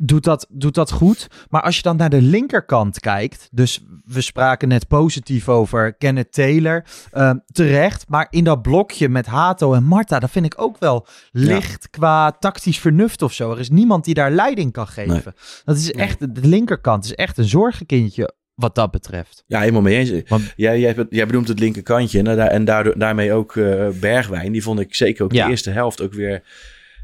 [0.02, 1.28] doet, dat, doet dat goed.
[1.50, 3.48] Maar als je dan naar de linkerkant kijkt.
[3.52, 6.86] Dus we spraken net positief over Kenneth Taylor.
[7.12, 8.06] ehm, terecht.
[8.08, 10.20] Maar in dat blokje met Hato en Marta.
[10.20, 13.52] Dat vind ik ook wel licht qua tactisch vernuft of zo.
[13.52, 15.34] Er is niemand die daar leiding kan geven.
[15.66, 19.44] Dat is echt, de linkerkant is echt een zorgenkindje wat dat betreft.
[19.48, 20.30] Ja, helemaal mee eens.
[20.30, 24.52] Want- Jij, jij, jij benoemt het linkerkantje en, daar, en daardoor, daarmee ook eh, Bergwijn.
[24.52, 25.44] Die vond ik zeker ook Ja.
[25.46, 26.44] de eerste helft ook weer,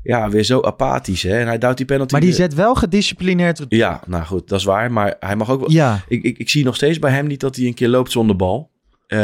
[0.05, 1.23] ja, weer zo apathisch.
[1.23, 1.39] Hè?
[1.39, 2.11] En hij duwt die penalty...
[2.13, 3.69] Maar die zet wel gedisciplineerd terug.
[3.71, 4.91] Ja, nou goed, dat is waar.
[4.91, 5.71] Maar hij mag ook wel...
[5.71, 8.11] Ja, Ik, ik, ik zie nog steeds bij hem niet dat hij een keer loopt
[8.11, 8.71] zonder bal.
[9.07, 9.19] Eh,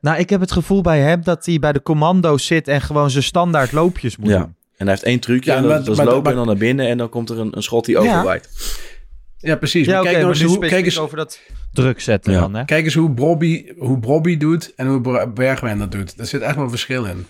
[0.00, 3.10] nou ik heb het gevoel bij hem dat hij bij de commando's zit en gewoon
[3.10, 4.38] zijn standaard loopjes moet ja.
[4.38, 4.54] doen.
[4.76, 6.38] En hij heeft één trucje, Ja, en dat, maar- dat is maar- lopen maar- en
[6.38, 6.88] dan naar binnen.
[6.88, 8.48] En dan komt er een, een schot die overwaait.
[9.38, 9.86] Ja, precies.
[9.86, 11.40] Ja, Maar oké, kijk, nou maar eens nu hoe, kijk, specifiek eens, over dat
[11.72, 12.40] druk zetten Ja.
[12.40, 12.64] dan, hè?
[12.64, 16.16] kijk eens hoe Brobby, hoe doet en hoe Ber- Bergwijn dat doet.
[16.16, 17.26] Daar zit echt wel verschil in.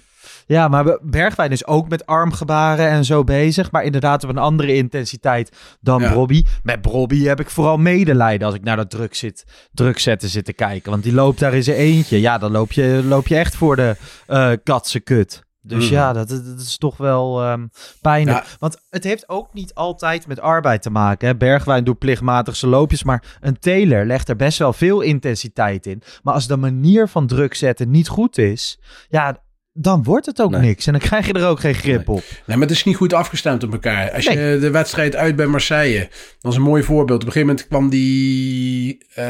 [0.46, 3.70] Ja, maar Bergwijn is ook met armgebaren en zo bezig.
[3.70, 6.26] Maar inderdaad op een andere intensiteit dan Ja.
[6.62, 10.44] Met Brobby heb ik vooral medelijden als ik naar dat druk, zit, druk zetten zit
[10.44, 10.90] te kijken.
[10.90, 12.20] Want die loopt daar in zijn eentje.
[12.20, 15.42] Ja, dan loop je, loop je echt voor de eh katse kut.
[15.66, 15.92] Dus Mhm.
[15.94, 17.66] ja, dat, dat is toch wel ehm,
[18.00, 18.38] pijnlijk.
[18.38, 18.44] Ja.
[18.58, 21.28] Want het heeft ook niet altijd met arbeid te maken.
[21.28, 21.36] Hè?
[21.36, 23.02] Bergwijn doet plichtmatig zijn loopjes.
[23.04, 26.02] Maar een Taylor legt er best wel veel intensiteit in.
[26.22, 28.78] Maar als de manier van druk zetten niet goed is...
[29.08, 29.36] Ja,
[29.76, 30.60] dan wordt het ook Nee.
[30.60, 30.86] niks.
[30.86, 32.22] En dan krijg je er ook geen grip op.
[32.46, 34.12] Nee, maar het is niet goed afgestemd op elkaar.
[34.12, 36.08] Als je de wedstrijd uit bij Marseille,
[36.40, 37.20] dat is een mooi voorbeeld.
[37.22, 39.28] Op een gegeven moment kwam die eh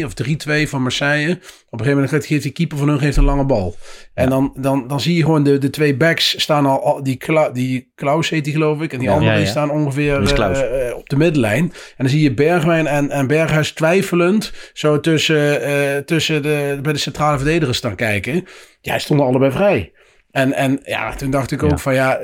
[0.00, 1.30] 2-2 of 3-2 van Marseille.
[1.32, 1.40] Op
[1.80, 3.76] een gegeven moment geeft die keeper van hun geeft een lange bal.
[4.14, 7.50] En dan, dan, dan zie je gewoon de, de twee backs staan al, die, Kla,
[7.50, 8.92] die Klaus heet die geloof ik.
[8.92, 9.14] En die Ja.
[9.14, 9.50] andere Ja, die ja.
[9.52, 11.62] staan ongeveer eh, eh, op de middenlijn.
[11.64, 16.92] En dan zie je Bergwijn en, en Berghuis twijfelend zo tussen, eh, tussen de, bij
[16.92, 18.44] de centrale verdedigers staan kijken.
[18.80, 19.92] Ja, stonden allebei vrij.
[20.30, 21.76] En, en ja, toen dacht ik ook Ja.
[21.78, 22.18] van ja,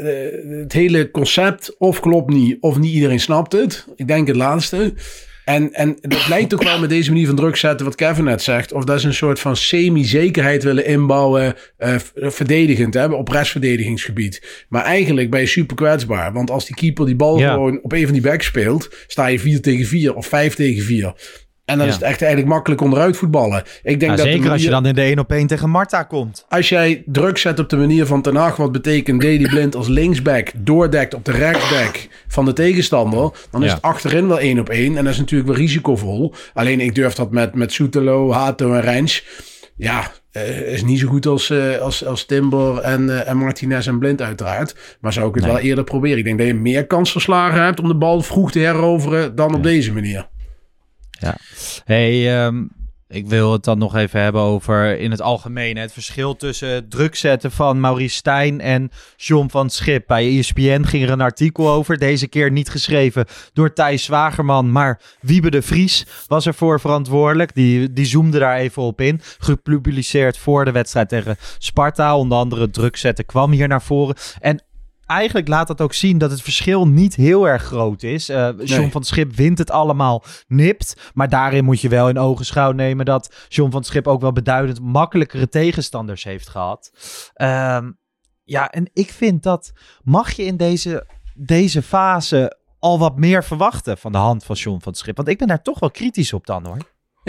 [0.60, 3.86] het hele concept of klopt niet, of niet iedereen snapt het.
[3.96, 4.92] Ik denk het laatste.
[5.44, 8.42] En, en dat lijkt toch wel met deze manier van druk zetten, wat Kevin net
[8.42, 8.72] zegt.
[8.72, 14.64] Of dat is een soort van semi-zekerheid willen inbouwen, eh, verdedigend, hè, op restverdedigingsgebied.
[14.68, 16.32] Maar eigenlijk ben je super kwetsbaar.
[16.32, 17.52] Want als die keeper die bal Ja.
[17.52, 20.82] gewoon op een van die backs speelt, sta je 4 tegen 4 of 5 tegen
[20.82, 21.12] 4.
[21.70, 21.92] En dan Ja.
[21.92, 23.62] is het echt eigenlijk makkelijk onderuit voetballen.
[23.82, 26.44] Ik denk dat zeker als je dan in de 1 op 1 tegen Marta komt.
[26.48, 29.88] als jij druk zet op de manier van Ten Hag, wat betekent Daley Blind als
[29.88, 33.74] linksback doordekt op de rechtsback van de tegenstander, dan is Ja.
[33.74, 34.96] het achterin wel één op één.
[34.96, 36.34] En dat is natuurlijk wel risicovol.
[36.54, 39.24] Alleen ik durf dat met, met Soetelo, Hato en Rens.
[39.76, 43.86] Ja, eh, is niet zo goed als, eh, als, als Timber en, eh, en Martinez
[43.86, 44.74] en Blind uiteraard.
[45.00, 45.52] Maar zou ik het Nee.
[45.52, 46.18] wel eerder proberen.
[46.18, 49.54] Ik denk dat je meer kans verslagen hebt om de bal vroeg te heroveren dan
[49.54, 50.28] op deze manier.
[51.84, 52.64] Hey, ehm,
[53.10, 56.90] ik wil het dan nog even hebben over in het algemeen het verschil tussen het
[56.90, 60.06] druk zetten van Maurice Stijn en John van Schip.
[60.06, 65.00] Bij ESPN ging er een artikel over, deze keer niet geschreven door Thijs Zwagerman, maar
[65.20, 67.54] Wiebe de Vries was ervoor verantwoordelijk.
[67.54, 72.16] Die, die zoomde daar even op in, gepubliceerd voor de wedstrijd tegen Sparta.
[72.16, 74.16] Onder andere druk zetten kwam hier naar voren.
[74.40, 74.62] En
[75.10, 78.28] eigenlijk laat dat ook zien dat het verschil niet heel erg groot is.
[78.28, 78.90] Eh John Nee.
[78.90, 81.10] van het Schip wint het allemaal nipt.
[81.14, 84.32] Maar daarin moet je wel in ogenschouw nemen dat John van het Schip ook wel
[84.32, 86.92] beduidend makkelijkere tegenstanders heeft gehad.
[87.34, 87.90] Ehm,
[88.44, 93.98] ja, en ik vind dat mag je in deze, deze fase al wat meer verwachten
[93.98, 95.16] van de hand van John van het Schip.
[95.16, 96.76] Want ik ben daar toch wel kritisch op dan hoor.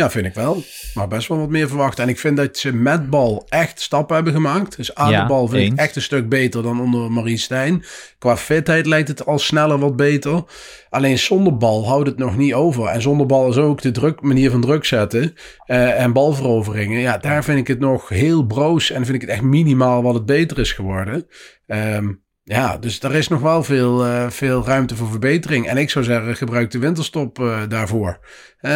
[0.02, 0.64] Ja, vind ik wel.
[0.94, 2.00] Maar best wel wat meer verwacht.
[2.00, 4.78] En ik vind dat ze met bal echt stappen hebben gemaakt.
[4.78, 5.72] Dus aan Ja, de bal vind eens.
[5.74, 7.84] ik echt een stuk beter dan onder Marie Stijn.
[8.20, 10.44] Qua fitheid lijkt het al sneller wat beter.
[10.90, 12.86] Alleen zonder bal houdt het nog niet over.
[12.86, 15.36] En zonder bal is ook de druk, manier van druk zetten
[15.66, 17.00] eh, en balveroveringen.
[17.00, 18.92] Ja, daar vind ik het nog heel broos.
[18.92, 21.28] En vind ik het echt minimaal wat het beter is geworden.
[21.68, 22.12] Ehm,
[22.44, 25.68] ja, dus er is nog wel veel, eh, veel ruimte voor verbetering.
[25.68, 28.20] En ik zou zeggen, gebruik de winterstop eh, daarvoor.
[28.58, 28.72] Eh,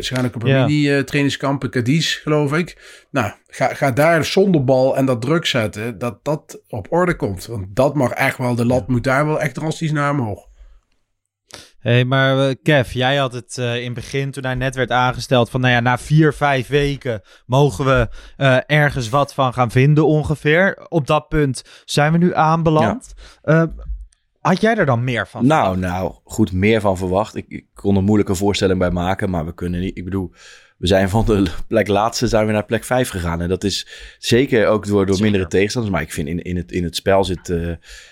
[0.00, 2.76] ze gaan ook op een mini-trainingskamp in Cadiz, geloof ik.
[3.10, 7.46] Nou, ga, ga daar zonder bal en dat druk zetten, dat dat op orde komt.
[7.46, 10.52] Want dat mag echt wel, de lat moet daar wel echt drastisch naar omhoog.
[11.84, 14.90] Hey, maar eh, Kev, jij had het eh, in het begin toen hij net werd
[14.90, 19.70] aangesteld van, nou ja, na vier, vijf weken mogen we eh, ergens wat van gaan
[19.70, 20.86] vinden ongeveer.
[20.88, 23.14] Op dat punt zijn we nu aanbeland.
[24.40, 25.46] Had jij er dan meer van?
[25.46, 27.34] Nou, nou, goed, meer van verwacht.
[27.34, 29.96] Ik, ik kon een moeilijke voorstelling bij maken, maar we kunnen niet.
[29.96, 30.32] Ik bedoel,
[30.76, 33.40] we zijn van de plek laatste zijn we naar plek vijf gegaan.
[33.40, 33.86] En dat is
[34.18, 35.94] zeker ook door, door mindere tegenstanders.
[35.94, 37.70] Maar ik vind in, in, het, in het spel zit, eh,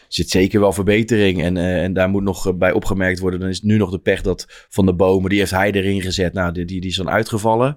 [0.09, 1.43] zit zeker wel verbetering.
[1.43, 3.41] En, eh, en daar moet nog eh, bij opgemerkt worden.
[3.41, 6.33] Dan is nu nog de pech dat van de bomen, die heeft hij erin gezet.
[6.33, 7.77] Nou, die, die, die is dan uitgevallen.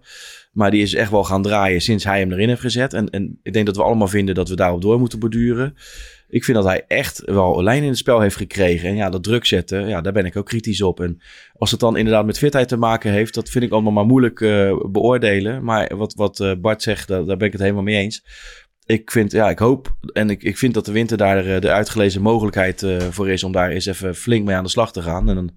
[0.52, 2.94] Maar die is echt wel gaan draaien sinds hij hem erin heeft gezet.
[2.94, 5.76] En, en ik denk dat we allemaal vinden dat we daarop door moeten borduren.
[6.28, 8.90] Ik vind dat hij echt wel lijn in het spel heeft gekregen.
[8.90, 11.00] En ja, dat druk zetten, ja, daar ben ik ook kritisch op.
[11.00, 11.22] En
[11.54, 14.42] als het dan inderdaad met fitheid te maken heeft, dat vind ik allemaal maar moeilijk
[14.42, 15.64] eh, beoordelen.
[15.64, 18.26] Maar wat, wat eh, Bart zegt, daar, daar ben ik het helemaal mee eens.
[18.86, 21.72] Ik vind, ja, ik hoop en ik, ik vind dat de winter daar eh, de
[21.72, 25.30] uitgelezen mogelijkheid voor is om daar eens even flink mee aan de slag te gaan.
[25.30, 25.52] En dan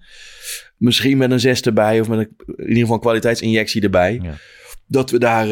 [0.76, 4.18] misschien met een zes erbij of met een, in ieder geval een kwaliteitsinjectie erbij.
[4.22, 4.34] Ja.
[4.86, 5.46] Dat we daar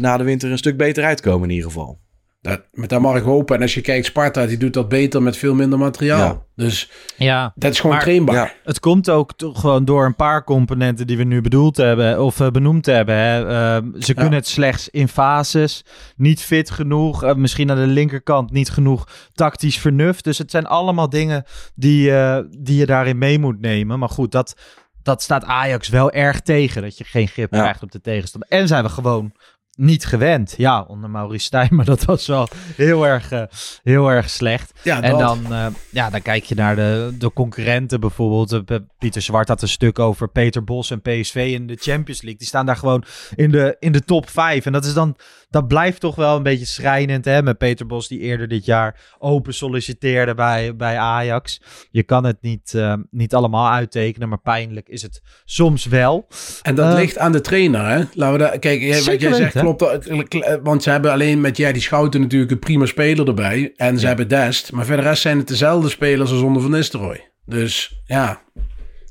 [0.00, 2.04] na de winter een stuk beter uitkomen in ieder geval.
[2.48, 3.56] Dat, met dat mag ik hopen.
[3.56, 6.18] En als je kijkt, Sparta, die doet dat beter met veel minder materiaal.
[6.18, 6.44] Ja.
[6.64, 8.34] Dus Ja, dat is gewoon Maar- trainbaar.
[8.34, 8.52] Ja.
[8.64, 12.40] Het komt ook toch gewoon door een paar componenten die we nu bedoeld hebben of
[12.40, 13.14] eh, benoemd hebben.
[13.14, 13.46] Hè.
[13.48, 15.84] Ehm, ze kunnen het slechts in fases,
[16.16, 20.24] niet fit genoeg, eh, misschien aan de linkerkant niet genoeg tactisch vernuft.
[20.24, 23.98] Dus het zijn allemaal dingen die, eh, die je daarin mee moet nemen.
[23.98, 24.56] Maar goed, dat,
[25.02, 27.60] dat staat Ajax wel erg tegen, dat je geen grip Ja.
[27.60, 28.48] krijgt op de tegenstander.
[28.50, 29.32] En zijn we gewoon
[29.76, 30.54] niet gewend.
[30.56, 33.42] Ja, onder Maurice Stijn, maar dat was wel heel erg, eh,
[33.82, 34.72] heel erg slecht.
[34.82, 38.52] Ja, En dan, eh, ja, dan kijk je naar de, de concurrenten bijvoorbeeld.
[38.52, 42.38] Eh, Pieter Zwart had een stuk over Peter Bos en PSV in de Champions League.
[42.38, 44.66] Die staan daar gewoon in de, in de top 5.
[44.66, 45.16] En dat is dan,
[45.56, 47.24] dat blijft toch wel een beetje schrijnend.
[47.24, 47.42] Hè?
[47.42, 51.60] Met Peter Bos die eerder dit jaar open solliciteerde bij, bij Ajax.
[51.90, 56.26] Je kan het niet, eh, niet allemaal uittekenen, maar pijnlijk is het soms wel.
[56.62, 57.96] En dat Eh, ligt aan de trainer, hè?
[58.12, 59.82] Laten we daar, kijk, jij- wat jij zegt klopt.
[59.82, 63.72] eh, Want ze hebben alleen met jij die Schouten natuurlijk een prima speler erbij.
[63.76, 64.72] En ze hebben Dest.
[64.72, 67.30] Maar verder rest zijn het dezelfde spelers als onder Van Nistelrooy.
[67.44, 68.42] Dus ja,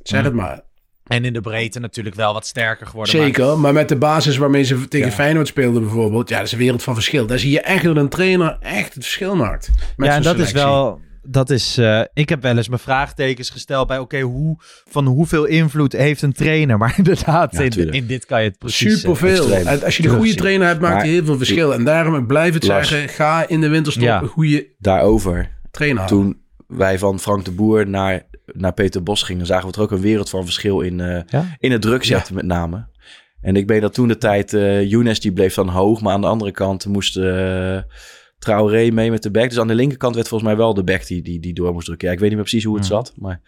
[0.03, 0.25] zeg Ja.
[0.25, 0.61] het maar.
[1.07, 3.11] En in de breedte natuurlijk wel wat sterker geworden.
[3.13, 5.13] Zeker, maar met de basis waarmee ze tegen Ja.
[5.13, 6.29] Feyenoord speelden bijvoorbeeld.
[6.29, 7.25] Ja, dat is een wereld van verschil.
[7.25, 9.69] Daar zie je echt dat een trainer echt het verschil maakt.
[9.97, 11.03] Met ja, en dat is wel.
[11.27, 14.55] Dat is, eh, ik heb wel eens mijn vraagtekens gesteld bij, oké, hoe,
[14.89, 16.77] van hoeveel invloed heeft een trainer?
[16.85, 18.99] Maar inderdaad, Ja, in, in dit kan je het precies...
[18.99, 19.43] Superveel.
[19.43, 19.67] extreem.
[19.67, 21.73] En als je de goede trainer hebt, maakt hij heel veel verschil.
[21.73, 24.21] En daarom, ik blijf het zeggen, ga in de winterstop Ja.
[24.21, 26.17] een goede Daarover, trainer halen.
[26.17, 29.91] toen wij van Frank de Boer naar, naar Peter Bos gingen, zagen we er ook
[29.91, 31.55] een wereld van verschil in, eh, Ja?
[31.59, 32.87] in het druk zetten met name.
[33.41, 36.21] En ik weet dat toen de tijd, eh Younes die bleef dan hoog, maar aan
[36.21, 37.77] de andere kant moest eh
[38.39, 39.49] Traoré mee met de back.
[39.49, 41.85] Dus aan de linkerkant werd volgens mij wel de back die, die, die door moest
[41.85, 42.07] drukken.
[42.07, 43.41] Ja, ik weet niet meer precies hoe het zat, maar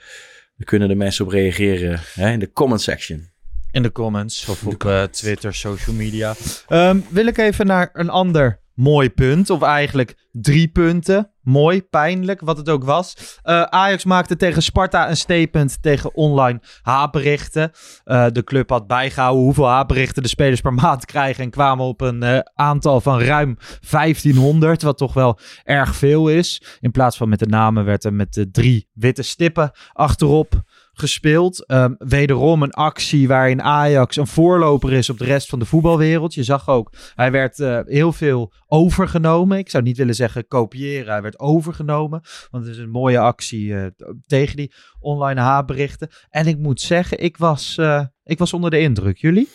[0.57, 3.29] daar kunnen de mensen op reageren hè, in de comment section.
[3.71, 6.35] In de comments of op Twitter, social media.
[6.67, 9.49] Ehm, wil ik even naar een ander mooi punt.
[9.49, 11.31] Of eigenlijk drie punten.
[11.47, 13.39] Mooi, pijnlijk, wat het ook was.
[13.43, 17.71] Eh, Ajax maakte tegen Sparta een statement tegen online haatberichten.
[18.03, 21.43] Eh, de club had bijgehouden hoeveel haatberichten de spelers per maand krijgen.
[21.43, 23.57] En kwamen op een eh, aantal van ruim
[23.89, 24.81] 1500.
[24.81, 26.77] Wat toch wel erg veel is.
[26.79, 30.63] In plaats van met de namen werd er met de drie witte stippen achterop
[30.99, 31.65] gespeeld.
[31.65, 36.33] Ehm, wederom een actie waarin Ajax een voorloper is op de rest van de voetbalwereld.
[36.33, 39.57] Je zag ook, hij werd eh, heel veel overgenomen.
[39.57, 42.21] Ik zou niet willen zeggen kopiëren, hij werd overgenomen.
[42.51, 43.85] Want het is een mooie actie eh,
[44.27, 46.09] tegen die online haatberichten.
[46.29, 49.17] En ik moet zeggen, ik was, eh, ik was onder de indruk.
[49.17, 49.47] Jullie?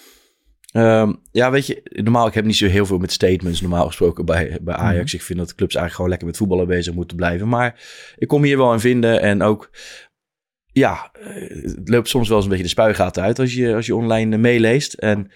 [0.72, 4.24] Ehm, ja, weet je, normaal, ik heb niet zo heel veel met statements normaal gesproken
[4.24, 5.14] bij, bij Ajax.
[5.14, 7.48] Ik vind dat clubs eigenlijk gewoon lekker met voetballen bezig moeten blijven.
[7.48, 7.80] Maar
[8.16, 9.70] ik kom hier wel in vinden en ook,
[10.72, 13.86] ja, eh, het loopt soms wel eens een beetje de spuigaten uit als je, als
[13.86, 14.92] je online eh, meeleest.
[14.92, 15.30] En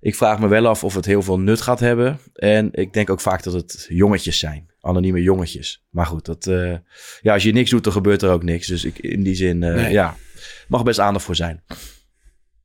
[0.00, 2.18] ik vraag me wel af of het heel veel nut gaat hebben.
[2.34, 5.84] En ik denk ook vaak dat het jongetjes zijn, anonieme jongetjes.
[5.90, 6.76] Maar goed, dat, eh,
[7.20, 8.66] ja, als je niks doet, dan gebeurt er ook niks.
[8.66, 9.92] Dus ik, in die zin, Nee.
[9.92, 10.16] ja,
[10.68, 11.62] mag best aandacht voor zijn.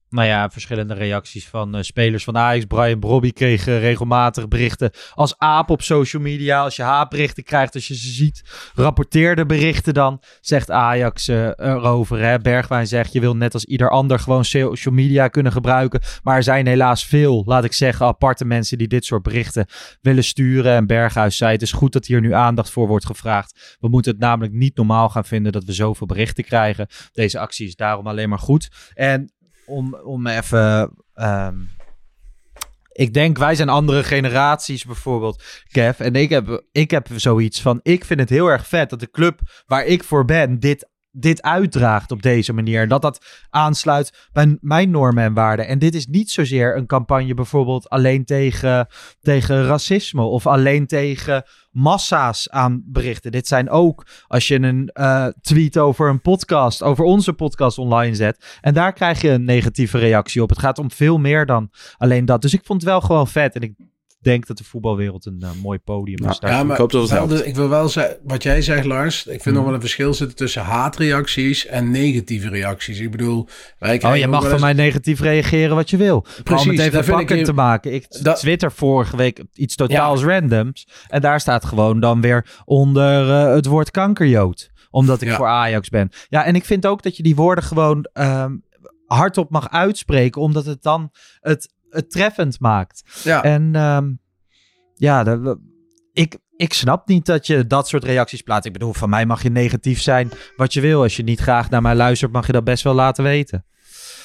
[0.09, 2.65] Nou ja, verschillende reacties van eh, spelers van Ajax.
[2.65, 6.61] Brian Brobby kreeg eh, regelmatig berichten als aap op social media.
[6.61, 8.43] Als je haatberichten krijgt, als je ze ziet,
[8.75, 10.21] rapporteer de berichten dan.
[10.41, 12.19] Zegt Ajax eh, erover.
[12.19, 12.39] Hè?
[12.39, 16.01] Bergwijn zegt, je wil net als ieder ander gewoon social media kunnen gebruiken.
[16.23, 19.65] Maar er zijn helaas veel, laat ik zeggen, aparte mensen die dit soort berichten
[20.01, 20.75] willen sturen.
[20.75, 23.77] En Berghuis zei, het is goed dat hier nu aandacht voor wordt gevraagd.
[23.79, 26.87] We moeten het namelijk niet normaal gaan vinden dat we zoveel berichten krijgen.
[27.11, 28.69] Deze actie is daarom alleen maar goed.
[28.93, 29.31] En
[29.67, 30.91] om, om even.
[31.13, 31.55] ehm,
[32.91, 35.99] ik denk, wij zijn andere generaties bijvoorbeeld, Kev.
[35.99, 37.79] En ik heb, ik heb zoiets van.
[37.83, 40.59] Ik vind het heel erg vet dat de club waar ik voor ben.
[40.59, 42.81] dit, dit uitdraagt op deze manier.
[42.81, 45.67] En dat dat aansluit bij mijn normen en waarden.
[45.67, 48.87] En dit is niet zozeer een campagne bijvoorbeeld alleen tegen,
[49.21, 50.21] tegen racisme.
[50.21, 53.31] of alleen tegen massa's aan berichten.
[53.31, 58.15] Dit zijn ook als je een eh, tweet over een podcast, over onze podcast online
[58.15, 58.57] zet.
[58.61, 60.49] En daar krijg je een negatieve reactie op.
[60.49, 62.41] Het gaat om veel meer dan alleen dat.
[62.41, 63.55] Dus ik vond het wel gewoon vet.
[63.55, 63.73] En ik
[64.27, 66.37] denk dat de voetbalwereld een eh, mooi podium is.
[66.39, 67.37] Ja, maar ik hoop dat het wel helpt.
[67.43, 69.19] de- ik wil wel zeggen, wat jij zegt, Lars.
[69.25, 69.53] Ik vind Mhm.
[69.55, 72.99] nog wel een verschil zitten tussen haatreacties en negatieve reacties.
[72.99, 73.47] Ik bedoel,
[73.79, 76.21] wij Oh, je mag van eens- mij negatief reageren wat je wil.
[76.43, 77.93] Precies, om het dat even vind ik pakkend te maken.
[77.93, 80.87] Ik Dat- twitter vorige week iets totaals randoms.
[81.07, 84.69] En daar staat gewoon dan weer onder eh, het woord kankerjood.
[84.89, 85.35] Omdat ik Ja.
[85.35, 86.09] voor Ajax ben.
[86.29, 88.51] Ja, en ik vind ook dat je die woorden gewoon ehm,
[89.05, 90.41] hardop mag uitspreken.
[90.41, 93.03] Omdat het dan het, het treffend maakt.
[93.23, 94.09] Ja, En ehm,
[94.95, 95.59] ja, de-
[96.13, 98.65] ik, ik snap niet dat je dat soort reacties plaatst.
[98.65, 101.01] Ik bedoel, van mij mag je negatief zijn wat je wil.
[101.01, 103.65] Als je niet graag naar mij luistert, mag je dat best wel laten weten.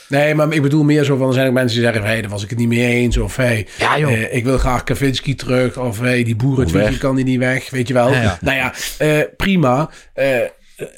[0.09, 2.21] nee, maar ik bedoel meer zo van, er zijn ook mensen die zeggen, hé, hey,
[2.21, 3.17] daar was ik het niet mee eens.
[3.17, 4.13] Of, hey, Ja, joh.
[4.13, 5.79] eh, ik wil graag Kavinski terug.
[5.79, 7.71] Of, hey, die boeren kan die niet weg.
[7.71, 8.11] Weet je wel.
[8.13, 8.39] Ja, ja.
[8.41, 9.91] Nou ja, eh, prima.
[10.15, 10.39] Eh,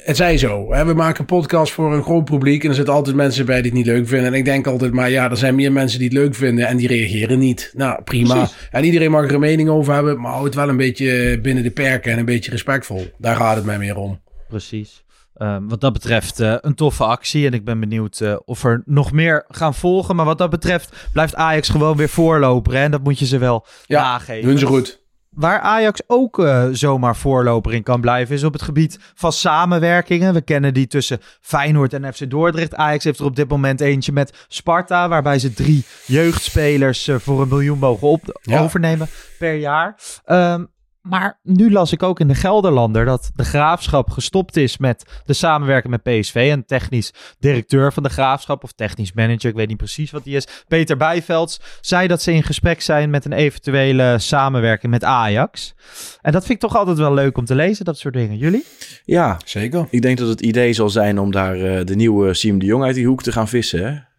[0.03, 0.73] het zij zo.
[0.73, 0.85] Hè?
[0.85, 2.63] We maken een podcast voor een groot publiek.
[2.63, 4.27] En er zitten altijd mensen bij die het niet leuk vinden.
[4.27, 6.67] En ik denk altijd, maar ja, er zijn meer mensen die het leuk vinden.
[6.67, 7.71] En die reageren niet.
[7.75, 8.35] Nou, prima.
[8.35, 8.67] Precies.
[8.71, 10.21] En iedereen mag er een mening over hebben.
[10.21, 12.11] Maar houd het wel een beetje binnen de perken.
[12.11, 13.07] En een beetje respectvol.
[13.17, 14.21] Daar gaat het mij meer om.
[14.47, 15.03] Precies.
[15.35, 17.45] Ehm, wat dat betreft eh, een toffe actie.
[17.45, 20.15] En ik ben benieuwd eh, of er nog meer gaan volgen.
[20.15, 22.73] Maar wat dat betreft blijft Ajax gewoon weer voorloper.
[22.73, 22.83] Hè?
[22.83, 24.49] En dat moet je ze wel Ja, nageven.
[24.49, 25.03] Doen ze goed.
[25.35, 30.33] Waar Ajax ook eh, zomaar voorloper in kan blijven, is op het gebied van samenwerkingen.
[30.33, 32.75] We kennen die tussen Feyenoord en FC Dordrecht.
[32.75, 37.41] Ajax heeft er op dit moment eentje met Sparta, waarbij ze drie jeugdspelers eh, voor
[37.41, 38.61] een miljoen mogen op Ja.
[38.61, 39.07] overnemen
[39.39, 39.95] per jaar.
[40.25, 40.63] Ehm,
[41.05, 45.33] maar nu las ik ook in de Gelderlander dat de Graafschap gestopt is met de
[45.33, 46.47] samenwerking met PSV.
[46.51, 50.35] En technisch directeur van de Graafschap, of technisch manager, ik weet niet precies wat die
[50.35, 55.73] is, Peter Bijvelds, zei dat ze in gesprek zijn met een eventuele samenwerking met Ajax.
[56.21, 58.37] En dat vind ik toch altijd wel leuk om te lezen, dat soort dingen.
[58.37, 58.65] Jullie?
[59.03, 59.87] Ja, Zeker.
[59.89, 62.83] ik denk dat het idee zal zijn om daar eh, de nieuwe Siem de Jong
[62.83, 63.85] uit die hoek te gaan vissen.
[63.85, 64.14] Hè?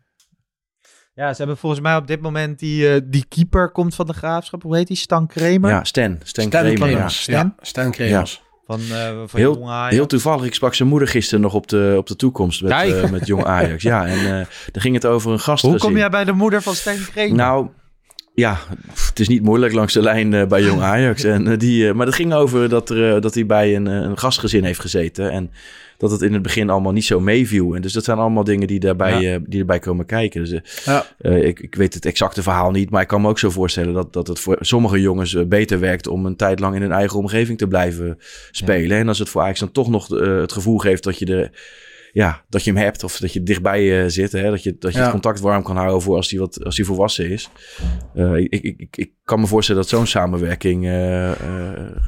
[1.17, 4.13] Ja, ze hebben volgens mij op dit moment die, eh, die keeper komt van de
[4.13, 4.63] Graafschap.
[4.63, 4.97] Hoe heet die?
[4.97, 5.71] Stan Kramer?
[5.71, 6.19] Ja, Stan.
[6.23, 7.09] Stan, Stan Kramer, ja.
[7.09, 7.35] Stan?
[7.35, 8.43] Ja, Stan Kremers.
[8.67, 9.95] Van, eh van Heel, jonge Ajax.
[9.95, 13.11] heel toevallig, ik sprak zijn moeder gisteren nog op de, op de toekomst met, eh,
[13.11, 13.83] met jong Ajax.
[13.83, 15.63] Ja, en eh daar ging het over een gast.
[15.63, 17.35] Hoe kom jij bij de moeder van Stan Kramer?
[17.35, 17.69] Nou,
[18.35, 18.59] ja,
[19.09, 21.25] het is niet moeilijk langs de lijn eh, bij Jong Ajax.
[21.25, 24.65] En, die, eh, maar dat ging over dat, er, dat hij bij een, een gastgezin
[24.65, 25.31] heeft gezeten.
[25.31, 25.51] En
[25.99, 27.75] dat het in het begin allemaal niet zo meeviel.
[27.75, 30.45] En dus dat zijn allemaal dingen die daarbij, eh, die erbij komen kijken.
[30.45, 31.05] Dus, eh, Ja.
[31.19, 33.95] eh, ik, ik weet het exacte verhaal niet, maar ik kan me ook zo voorstellen
[33.95, 37.19] dat, dat het voor sommige jongens beter werkt om een tijd lang in hun eigen
[37.19, 38.19] omgeving te blijven
[38.51, 38.99] spelen.
[38.99, 41.51] En als het voor Ajax dan toch nog het gevoel geeft dat je, de,
[42.13, 44.97] ja, dat je hem hebt of dat je dichtbij zit, hè, dat je, dat je
[44.99, 45.03] Ja.
[45.05, 47.51] het contact warm kan houden voor als hij wat als hij volwassen is.
[48.35, 50.89] Ik, ik, ik, ik kan me voorstellen dat zo'n samenwerking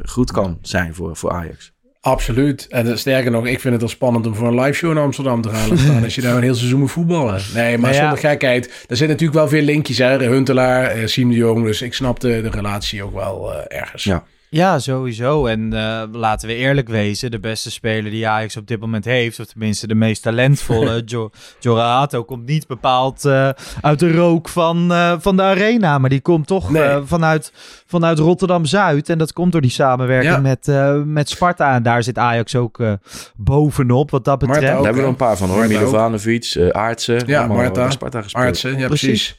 [0.05, 1.72] goed kan zijn voor, voor Ajax.
[2.00, 2.66] Absoluut.
[2.68, 4.98] En eh, sterker nog, ik vind het al spannend om voor een live show in
[4.98, 6.04] Amsterdam te gaan staan.
[6.04, 7.40] als je daar een heel seizoen moet voetballen.
[7.54, 8.00] Nee, maar ja.
[8.00, 8.66] zonder gekheid.
[8.66, 9.98] Er zitten natuurlijk wel veel linkjes.
[9.98, 10.18] Hè?
[10.18, 11.64] Huntelaar, eh, Siem de Jong.
[11.64, 14.04] Dus ik snap de, de relatie ook wel eh, ergens.
[14.04, 14.24] Ja.
[14.50, 15.46] Ja, sowieso.
[15.46, 19.40] En eh, laten we eerlijk wezen, de beste speler die Ajax op dit moment heeft,
[19.40, 21.30] of tenminste de meest talentvolle, Jo
[21.61, 23.48] Jorato, komt niet bepaald eh,
[23.80, 26.82] uit de rook van, eh, van de arena, maar die komt toch Nee.
[26.82, 27.52] eh, vanuit,
[27.87, 29.08] vanuit Rotterdam-Zuid.
[29.08, 30.40] En dat komt door die samenwerking Ja.
[30.40, 31.74] met, eh, met Sparta.
[31.74, 32.92] En daar zit Ajax ook eh,
[33.37, 34.61] bovenop, wat dat betreft.
[34.61, 35.66] Daar hebben we er een paar van hoor.
[35.66, 37.22] Milovanovic, Aartsen.
[37.26, 37.90] Ja, Marta.
[37.90, 38.44] Sparta gespeeld.
[38.44, 39.38] Artsen, ja Precies.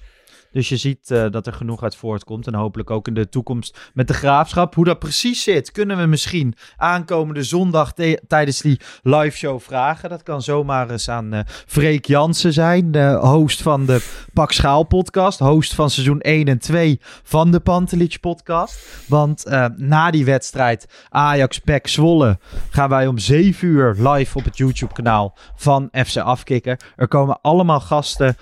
[0.52, 2.48] Dus je ziet eh, dat er genoeg uit voortkomt.
[2.48, 4.76] En hopelijk ook in de toekomst met de graafschap.
[4.76, 7.94] Hoe dat precies zit, kunnen we misschien aankomende zondag
[8.28, 10.10] tijdens die live show vragen.
[10.10, 14.84] Dat kan zomaar eens aan eh Freek Jansen zijn, de host van de Pak Schaal
[14.84, 15.40] podcast.
[15.40, 19.04] Host van seizoen 1 en 2 van de Pantelich podcast.
[19.08, 24.44] Want eh, na die wedstrijd Ajax Pek Zwolle gaan wij om 7 uur live op
[24.44, 26.78] het YouTube kanaal van FC Afkikken.
[26.96, 28.36] Er komen allemaal gasten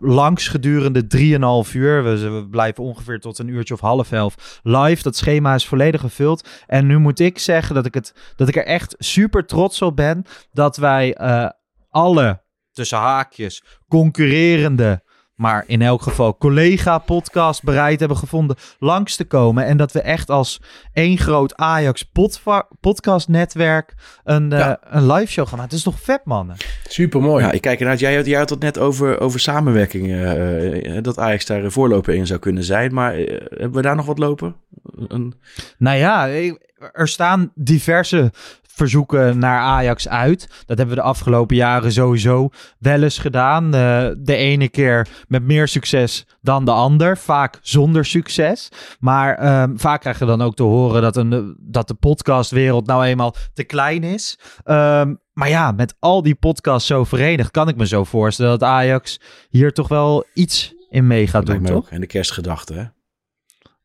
[0.00, 2.04] langs gedurende 3,5 uur.
[2.04, 5.02] We, we blijven ongeveer tot een uurtje of half elf live.
[5.02, 6.48] Dat schema is volledig gevuld.
[6.66, 9.96] En nu moet ik zeggen dat ik, het, dat ik er echt super trots op
[9.96, 11.48] ben dat wij eh,
[11.90, 15.02] alle, tussen haakjes, concurrerende,
[15.38, 19.64] maar in elk geval collega-podcast bereid hebben gevonden langs te komen.
[19.64, 20.60] En dat we echt als
[20.92, 22.10] één groot Ajax
[22.80, 24.78] podcast-netwerk een, eh, Ja.
[24.82, 25.70] een live show gaan maken.
[25.76, 26.56] Het is toch vet, mannen?
[26.88, 27.44] Super mooi.
[27.44, 27.96] Ja, ik kijk ernaar.
[27.96, 30.06] Jij had, jij had het net over, over samenwerking.
[30.06, 32.94] eh, eh, dat Ajax daar een voorloper in zou kunnen zijn.
[32.94, 34.54] Maar eh, hebben we daar nog wat lopen?
[35.08, 35.34] Een,
[35.78, 38.32] Nou ja, ik- er staan diverse
[38.78, 40.48] verzoeken naar Ajax uit.
[40.66, 43.64] Dat hebben we de afgelopen jaren sowieso wel eens gedaan.
[43.74, 47.18] Eh, de ene keer met meer succes dan de ander.
[47.18, 48.68] Vaak zonder succes.
[49.00, 53.04] Maar ehm, vaak krijgen we dan ook te horen dat, een, dat de podcastwereld nou
[53.04, 54.38] eenmaal te klein is.
[54.64, 58.68] Ehm, maar ja, met al die podcasts zo verenigd kan ik me zo voorstellen dat
[58.68, 61.90] Ajax hier toch wel iets in mee gaat doen, toch?
[61.90, 62.84] En de kerstgedachte, hè?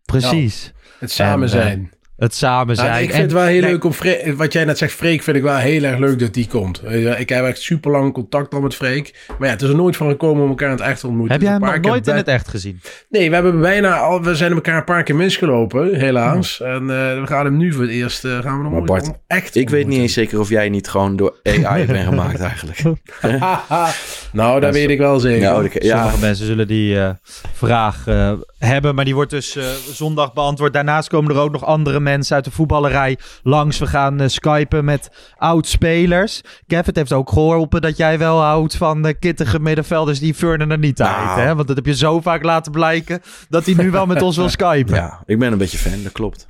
[0.06, 0.73] Precies.
[0.99, 1.91] Het samen En, eh, zijn.
[2.23, 2.93] Het samen Ja, zijn.
[3.03, 5.23] ik vind En- het wel heel Nee, leuk om Freek, wat jij net zegt, Freek,
[5.23, 6.79] vind ik wel heel erg leuk dat die komt.
[6.81, 9.25] Eh, Ik heb echt super lang contact al met Freek.
[9.38, 11.33] Maar ja, het is er nooit van gekomen om elkaar in het echt te ontmoeten.
[11.33, 12.81] Heb jij hem nog nooit in bij- het echt gezien?
[13.09, 16.62] Nee, we hebben bijna al, we zijn elkaar een paar keer misgelopen, helaas.
[16.62, 19.07] En eh, we gaan hem nu voor het eerst, eh, gaan we Maar ooit Bart,
[19.07, 22.39] om echt Ik weet niet eens zeker of jij niet gewoon door AI bent gemaakt
[22.39, 22.81] eigenlijk.
[24.31, 25.41] nou, dat weet ik wel zeker.
[25.41, 27.09] Ja, oh, de- ja, Sommige mensen zullen die eh,
[27.53, 30.73] vraag eh, hebben, maar die wordt dus eh, zondag beantwoord.
[30.73, 33.80] Daarnaast komen er ook nog andere mensen uit de voetballerij langs.
[33.80, 36.41] We gaan eh, skypen met oud-spelers.
[36.67, 40.71] Kev, het heeft ook geholpen dat jij wel houdt van de kittige middenvelders die Furnen
[40.71, 41.28] er niet Nou.
[41.28, 41.45] uit.
[41.47, 41.56] Hè?
[41.56, 44.49] Want dat heb je zo vaak laten blijken dat hij nu wel met ons wil
[44.60, 44.95] skypen.
[44.95, 46.47] ja, ik ben een beetje fan, dat klopt.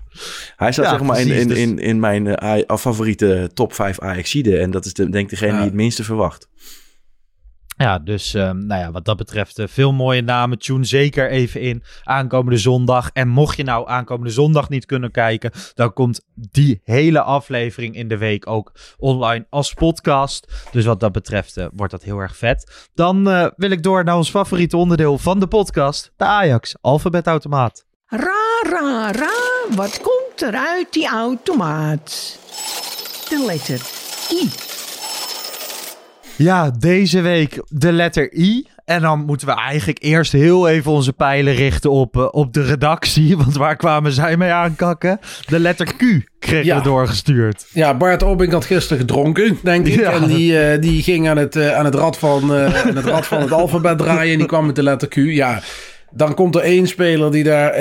[0.55, 3.73] Hij staat Ja, zeg maar in, precies, in, dus- in, in mijn eh, favoriete top
[3.73, 4.57] 5 Ajaxide.
[4.57, 5.57] En dat is de, denk ik degene Ja.
[5.57, 6.47] die het minste verwacht.
[7.83, 10.59] Ja, dus ehm, nou ja, wat dat betreft eh, veel mooie namen.
[10.59, 13.09] Tune zeker even in aankomende zondag.
[13.13, 18.07] En mocht je nou aankomende zondag niet kunnen kijken, dan komt die hele aflevering in
[18.07, 20.67] de week ook online als podcast.
[20.71, 22.89] Dus wat dat betreft eh, wordt dat heel erg vet.
[22.93, 27.85] Dan eh, wil ik door naar ons favoriete onderdeel van de podcast, de Ajax Alfabetautomaat.
[28.05, 32.39] Ra, ra, ra, wat komt er uit die automaat?
[33.29, 33.81] De letter
[34.31, 34.72] I.
[36.35, 38.67] Ja, deze week de letter I.
[38.85, 42.63] En dan moeten we eigenlijk eerst heel even onze pijlen richten op, eh, op de
[42.63, 43.37] redactie.
[43.43, 45.19] Want waar kwamen zij mee aankakken?
[45.45, 46.03] De letter Q
[46.39, 46.77] kregen Ja.
[46.77, 47.65] we doorgestuurd.
[47.73, 49.99] Ja, Bart Obink had gisteren gedronken, denk ik.
[49.99, 50.11] Ja.
[50.11, 53.25] En die, eh, die ging aan het, eh, aan, het rad van, aan het rad
[53.25, 54.31] van het alfabet draaien.
[54.31, 55.15] En die kwam met de letter Q.
[55.15, 55.61] Ja,
[56.11, 57.71] dan komt er één speler die, daar,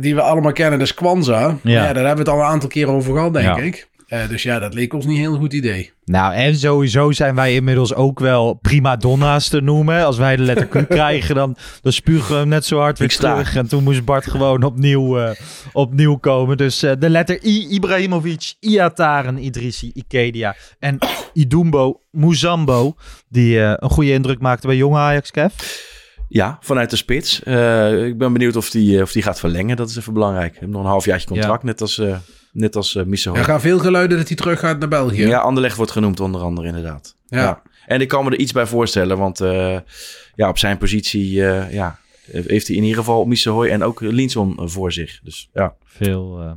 [0.00, 1.56] die we allemaal kennen, dat is Kwanza.
[1.62, 1.80] Ja.
[1.92, 3.56] daar hebben we het al een aantal keren over gehad, denk Ja.
[3.56, 3.88] ik.
[4.08, 5.92] Eh, dus ja, dat leek ons niet een heel goed idee.
[6.04, 10.04] Nou, en sowieso zijn wij inmiddels ook wel prima donna's te noemen.
[10.04, 13.16] Als wij de letter Q krijgen, dan, dan spugen we hem net zo hard weer
[13.16, 13.56] terug.
[13.56, 15.30] En toen moest Bart gewoon opnieuw, eh,
[15.72, 16.56] opnieuw komen.
[16.56, 20.98] Dus eh, de letter I, Ibrahimovic, Iataren, Idrissi, Ikedia en
[21.32, 22.94] Idumbo Muzambo.
[23.28, 25.52] Die een goede indruk maakte bij jonge Ajax, Kev.
[26.28, 27.42] Ja, vanuit de spits.
[27.42, 29.76] Eh, ik ben benieuwd of die, of die gaat verlengen.
[29.76, 30.60] Dat is even belangrijk.
[30.60, 32.16] Nog een halfjaartje contract, net als, uh,
[32.52, 35.26] net als uh, Er gaan veel geluiden dat hij terug gaat naar België.
[35.26, 37.14] Ja, Anderlecht wordt genoemd onder andere inderdaad.
[37.26, 37.42] Ja.
[37.42, 37.62] ja.
[37.86, 39.38] En ik kan me er iets bij voorstellen, want
[40.34, 41.30] ja, op zijn positie
[41.70, 41.98] ja,
[42.30, 45.20] heeft hij in ieder geval Missehoy en ook Linson voor zich.
[45.22, 45.74] Dus ja.
[45.84, 46.56] Veel...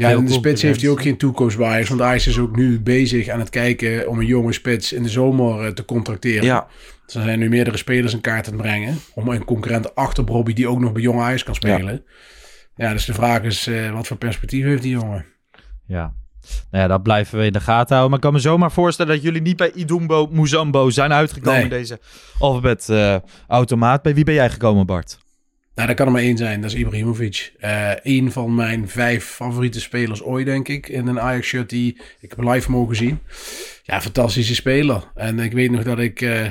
[0.00, 1.88] Ja, in de spits heeft hij ook geen toekomstwaaiers.
[1.88, 5.08] Want Ajax is ook nu bezig aan het kijken om een jonge spits in de
[5.08, 6.44] zomer te contracteren.
[6.44, 6.66] Ja.
[7.06, 8.96] Dus er zijn nu meerdere spelers in kaart te brengen.
[9.14, 12.04] Om een concurrent achter Bobby die ook nog bij Jong Ajax kan spelen.
[12.76, 15.26] Ja, dus de vraag is, uh, wat voor perspectief heeft die jongen?
[15.86, 16.12] Ja.
[16.70, 18.08] Nou ja, dat blijven we in de gaten houden.
[18.08, 21.68] Maar ik kan me zomaar voorstellen dat jullie niet bij Idumbo Muzambo zijn uitgekomen Nee.
[21.68, 21.98] deze
[22.38, 23.16] alfabet eh,
[23.48, 24.02] automaat.
[24.02, 25.18] Bij wie ben jij gekomen, Bart?
[25.80, 26.60] Nou, dat kan er maar één zijn.
[26.60, 27.52] Dat is Ibrahimovic.
[27.58, 30.88] Eh een van mijn vijf favoriete spelers ooit, denk ik.
[30.88, 33.18] In een Ajax-shirt die ik heb live mogen zien.
[33.82, 35.10] Ja, fantastische speler.
[35.14, 36.20] En ik weet nog dat ik...
[36.20, 36.46] eh,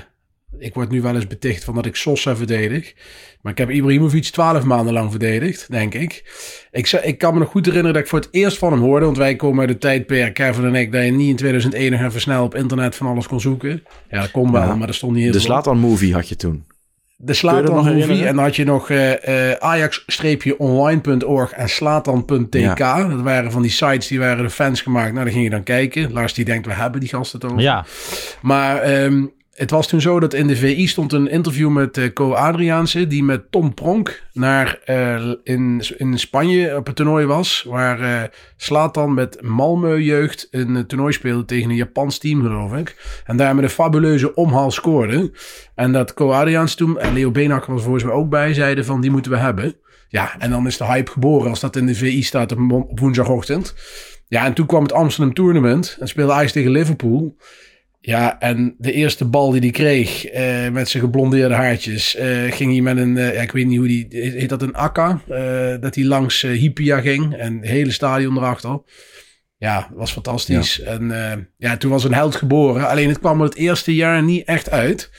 [0.59, 2.93] ik word nu wel eens beticht van dat ik Sosa verdedig.
[3.41, 6.23] Maar ik heb Ibrahimovic twaalf maanden lang verdedigd, denk ik.
[6.71, 9.05] Ik, ik kan me nog goed herinneren dat ik voor het eerst van hem hoorde.
[9.05, 12.01] Want wij komen uit de tijdperk, Kevin en ik, dat je niet in 2001 nog
[12.01, 13.84] even snel op internet van alles kon zoeken.
[14.09, 14.75] Ja, dat kon wel, Ja.
[14.75, 15.53] maar er stond niet heel De veel op.
[15.63, 16.65] Slatan movie had je toen.
[17.22, 18.26] De Slatan movie.
[18.26, 22.78] En dan had je nog eh, eh, ajax-online.org en slatan.tk.
[22.78, 25.11] Dat waren van die sites, die waren de fans gemaakt.
[25.11, 26.11] Nou, daar ging je dan kijken.
[26.11, 27.61] Lars die denkt, we hebben die gasten toch.
[27.61, 27.86] Ja,
[28.41, 29.26] Maar ehm,
[29.60, 33.24] het was toen zo dat in de VI stond een interview met Co Adriaanse, die
[33.24, 39.14] met Tom Pronk naar eh, in, in Spanje op het toernooi was, waar eh Slatan
[39.14, 43.22] met Malmö jeugd een toernooi speelde tegen een Japans team, geloof ik.
[43.26, 45.32] En daar met een fabuleuze omhaal scoorde.
[45.76, 49.01] En dat Co Adriaanse toen, en Leo Beenhakker was volgens mij ook bij, zeiden van
[49.01, 49.76] die moeten we hebben.
[50.07, 52.99] Ja, en dan is de hype geboren als dat in de VI staat op, op
[52.99, 53.76] woensdagochtend.
[54.28, 57.36] Ja, en toen kwam het Amsterdam Tournament en speelde Ajax tegen Liverpool.
[58.01, 62.71] Ja, en de eerste bal die hij kreeg eh, met zijn geblondeerde haartjes, eh, ging
[62.71, 65.21] hij met een, eh, ja, ik weet niet hoe die, heet dat een akka?
[65.79, 68.81] Dat hij langs Hippia ging en het hele stadion erachter.
[69.57, 70.81] Ja, was fantastisch.
[70.81, 71.11] En
[71.57, 72.87] ja, toen was een held geboren.
[72.87, 75.09] Alleen het kwam er het eerste jaar niet echt uit.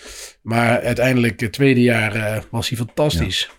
[0.42, 3.50] Maar uiteindelijk het tweede jaar was hij fantastisch.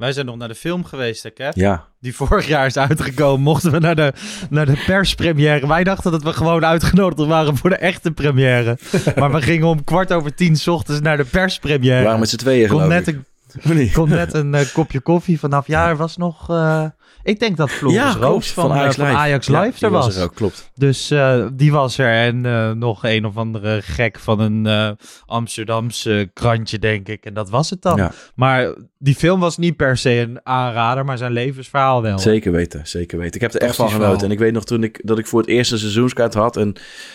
[0.00, 1.54] Wij zijn nog naar de film geweest, hè, Kev?
[1.54, 3.40] Ja, Die vorig jaar is uitgekomen.
[3.40, 4.12] Mochten we naar de,
[4.50, 5.66] naar de perspremière.
[5.66, 8.78] Wij dachten dat we gewoon uitgenodigd waren voor de echte première.
[9.16, 12.04] maar we gingen om kwart over tien 's ochtends naar de we perspremière.
[12.04, 13.18] waren met z'n tweeën kon geloof net ik.
[13.64, 15.66] een, kon net een eh, kopje koffie vanaf.
[15.66, 16.50] Ja, er was nog...
[16.50, 16.84] eh,
[17.22, 18.46] ik denk dat Floris Ja, Roos klopt.
[18.46, 20.16] van, eh, van Ajax Live, Ja, er was.
[20.16, 20.70] er ook, klopt.
[20.74, 22.12] Dus eh, die was er.
[22.12, 24.96] En eh, nog een of andere gek van een
[25.26, 27.24] Amsterdamse krantje, denk ik.
[27.24, 27.96] En dat was het dan.
[27.96, 28.12] Ja.
[28.34, 32.18] Maar die film was niet per se een aanrader, maar zijn levensverhaal wel.
[32.18, 33.34] Zeker weten, zeker weten.
[33.34, 34.26] Ik heb er echt van genoten.
[34.26, 36.56] En ik weet nog toen ik, dat ik voor het eerste seizoenskaart had.
[36.56, 36.72] En,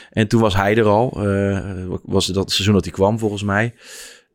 [0.10, 1.10] en toen was hij er al.
[2.04, 3.74] was het dat seizoen dat hij kwam, volgens mij.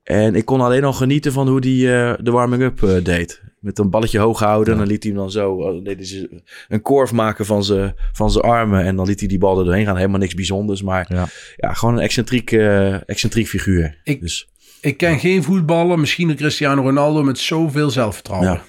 [0.03, 3.41] En ik kon alleen nog genieten van hoe hij de warming-up deed.
[3.61, 4.73] Met een balletje hoog houden.
[4.73, 7.65] En dan liet hij hem dan zo eh, deed hij ze- een korf maken van
[7.65, 8.85] zijn van zijn armen.
[8.85, 9.97] En dan liet hij die bal er doorheen gaan.
[9.97, 10.83] Helemaal niks bijzonders.
[10.83, 11.27] Maar Ja.
[11.57, 14.01] ja, gewoon een excentriek, eh, excentriek figuur.
[14.05, 14.49] Ik- dus
[14.81, 18.51] Ik ken geen voetballer, misschien een Cristiano Ronaldo met zoveel zelfvertrouwen.
[18.51, 18.63] ja.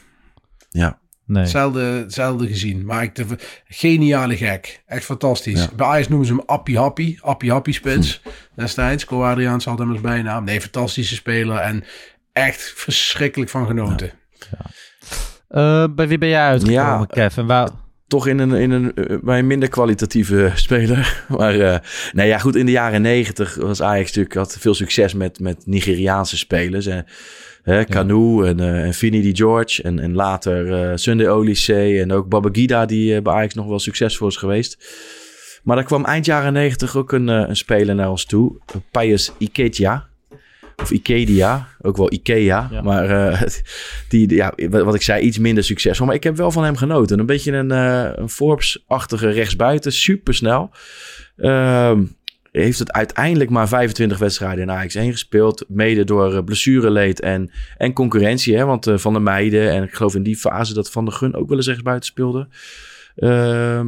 [0.70, 1.00] ja.
[1.26, 1.46] Nee.
[1.46, 2.86] Zelden, zelden gezien.
[2.86, 3.26] Maar ik, de,
[3.68, 4.84] geniale gek.
[4.86, 5.60] Echt fantastisch.
[5.64, 5.70] Ja.
[5.76, 7.18] Bij Ajax noemen ze hem Appie Happy.
[7.22, 8.22] Appie Happy spits.
[8.56, 9.06] Destijds.
[9.06, 10.44] Co Adriaans had hem als bijnaam.
[10.44, 11.58] Nee, fantastische speler.
[11.58, 11.84] En
[12.34, 14.12] echt verschrikkelijk van genoten.
[15.52, 17.06] Eh, bij wie ben jij uitgekomen, Ja.
[17.06, 17.46] Kevin?
[17.48, 17.70] Waar...
[18.08, 21.24] toch in een, in een, eh, bij een minder kwalitatieve speler.
[21.28, 21.80] Maar eh
[22.12, 25.66] nou ja, goed, in de jaren negentig was Ajax natuurlijk had veel succes met, met
[25.66, 26.86] Nigeriaanse spelers.
[26.86, 27.06] En,
[27.64, 32.86] hè, Canoe en, eh en Di George en, en later Sunday Olise en ook Babagida
[32.86, 34.78] die bij Ajax nog wel succesvol is geweest.
[35.64, 38.60] Maar er kwam eind jaren negentig ook een, een speler naar ons toe,
[38.92, 40.10] Pius Iketia.
[40.76, 42.68] Of Ikedia, ook wel Ikea.
[42.72, 42.82] Ja.
[42.82, 43.42] Maar eh,
[44.10, 46.06] die, ja, wat ik zei, iets minder succesvol.
[46.06, 47.20] Maar ik heb wel van hem genoten.
[47.20, 49.92] Een beetje een, een Forbes-achtige rechtsbuiten.
[49.92, 50.72] Supersnel.
[51.38, 52.02] Ehm
[52.52, 55.66] heeft het uiteindelijk maar 25 wedstrijden in Ajax 1 gespeeld.
[55.68, 58.58] Mede door eh, blessureleed en, en concurrentie.
[58.58, 58.66] Hè?
[58.66, 61.48] Want Van der Meijden en ik geloof in die fase dat Van der Gun ook
[61.48, 62.48] wel eens rechtsbuiten speelde.
[63.16, 63.88] Ehm,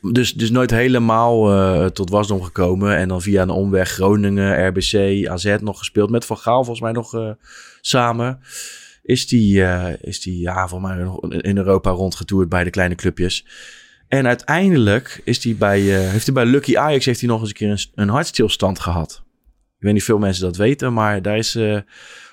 [0.00, 2.96] dus, dus nooit helemaal eh, tot wasdom gekomen.
[2.96, 6.10] En dan via een omweg Groningen, RBC, AZ nog gespeeld.
[6.10, 7.30] Met Van Gaal volgens mij nog eh,
[7.80, 8.40] samen.
[9.02, 12.94] Is die, eh, is die ja, volgens mij nog in Europa rondgetoerd bij de kleine
[12.94, 13.46] clubjes.
[14.08, 17.54] En uiteindelijk is die bij, heeft hij bij Lucky Ajax heeft hij nog eens een
[17.54, 19.22] keer een, een hartstilstand gehad.
[19.78, 21.58] Ik weet niet veel mensen dat weten, maar daar is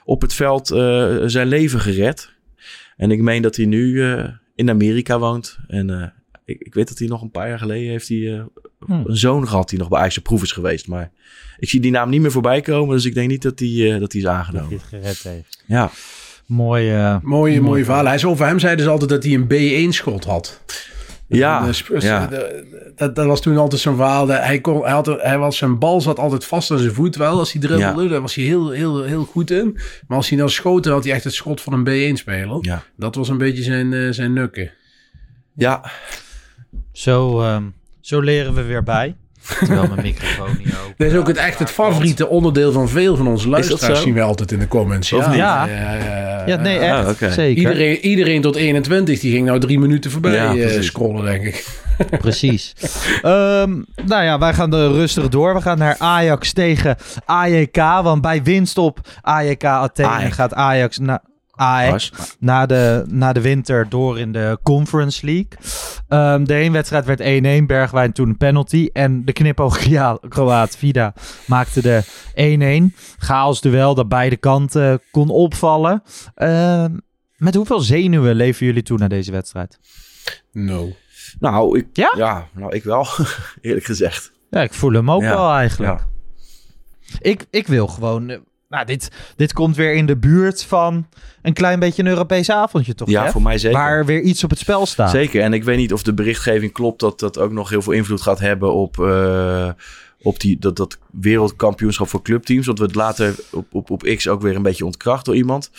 [0.03, 0.67] op het veld
[1.25, 2.33] zijn leven gered.
[2.95, 4.03] En ik meen dat hij nu
[4.55, 5.57] in Amerika woont.
[5.67, 6.13] En
[6.47, 8.41] ik, ik weet dat hij nog een paar jaar geleden heeft hij, eh,
[8.85, 9.03] Hmm.
[9.05, 10.87] een zoon gehad die nog bij Ajax op proef is geweest.
[10.87, 11.11] Maar
[11.59, 12.95] ik zie die naam niet meer voorbij komen.
[12.95, 14.71] Dus ik denk niet dat die, eh, dat die is Dat hij aangenomen.
[14.73, 15.63] het gered heeft.
[15.65, 15.89] Ja, eh,
[17.21, 18.05] Mooie, mooie verhaal.
[18.05, 20.61] Hij is over hem zeiden ze altijd dat hij een B1 schot had.
[21.27, 21.69] ja,
[21.99, 22.27] ja.
[22.27, 24.25] de- dat, dat was toen altijd zo'n verhaal.
[24.25, 27.15] Dat hij, kon, hij, had, hij was, zijn bal zat altijd vast aan zijn voet
[27.15, 27.39] wel.
[27.39, 29.77] Als hij dribbelde, daar was hij heel, heel, heel goed in.
[30.07, 32.57] Maar als hij dan schoten, had hij echt het schot van een B1-speler.
[32.61, 32.83] Ja.
[32.97, 34.71] Dat was een beetje zijn, eh, zijn nukken.
[35.55, 35.91] ja,
[36.97, 37.63] zo, ehm,
[38.01, 39.15] zo leren we weer bij.
[39.59, 43.15] Terwijl mijn microfoon niet open Dat is ook het, echt het favoriete onderdeel van veel
[43.15, 44.01] van onze luisteraars.
[44.01, 45.13] zien we altijd in de comments.
[45.13, 45.37] Of Ja, niet?
[45.37, 45.65] Ja.
[45.65, 47.21] ja, ja, Ja, nee, echt.
[47.21, 47.31] Ah.
[47.31, 47.57] Zeker.
[47.57, 50.85] Iedereen, iedereen tot 21, die ging nou drie minuten voorbij Ja, eh, precies.
[50.85, 51.65] scrollen, denk ik.
[52.19, 52.73] Precies.
[53.21, 55.53] Ehm, nou ja, wij gaan er rustig door.
[55.53, 56.95] We gaan naar Ajax tegen
[57.25, 57.77] AJK.
[58.03, 60.35] Want bij winst op AJK Athene Ajax.
[60.35, 61.21] gaat Ajax na,
[61.57, 65.47] Ajax na, de, na de winter door in de Conference League.
[66.07, 67.19] Ehm, de heenwedstrijd werd
[67.61, 67.65] 1-1.
[67.65, 68.89] Bergwijn toen een penalty.
[68.93, 69.77] En de knipoog
[70.29, 71.13] Kroaat Vida
[71.47, 72.03] maakte de
[72.91, 72.95] 1-1.
[73.17, 76.03] Chaos duel dat beide kanten kon opvallen.
[76.35, 76.97] Ehm,
[77.37, 79.79] met hoeveel zenuwen leven jullie toe naar deze wedstrijd?
[80.51, 80.89] No.
[81.39, 82.13] Nou, ik, Ja?
[82.17, 82.47] ja?
[82.53, 83.07] nou, ik wel,
[83.61, 84.31] eerlijk gezegd.
[84.49, 85.99] Ja, ik voel hem ook Ja, wel eigenlijk.
[85.99, 86.05] Ja.
[87.19, 88.45] Ik, ik wil gewoon...
[88.69, 91.07] Nou, dit, dit komt weer in de buurt van
[91.41, 93.09] een klein beetje een Europees avondje, toch?
[93.09, 93.31] Ja, Jeff?
[93.33, 93.77] voor mij zeker.
[93.77, 95.09] Waar weer iets op het spel staat.
[95.09, 95.41] Zeker.
[95.41, 98.21] En ik weet niet of de berichtgeving klopt dat dat ook nog heel veel invloed
[98.21, 99.69] gaat hebben op, eh,
[100.21, 102.65] op die, dat, dat wereldkampioenschap voor clubteams.
[102.65, 105.71] Want we het later op, op, op X ook weer een beetje ontkracht door iemand.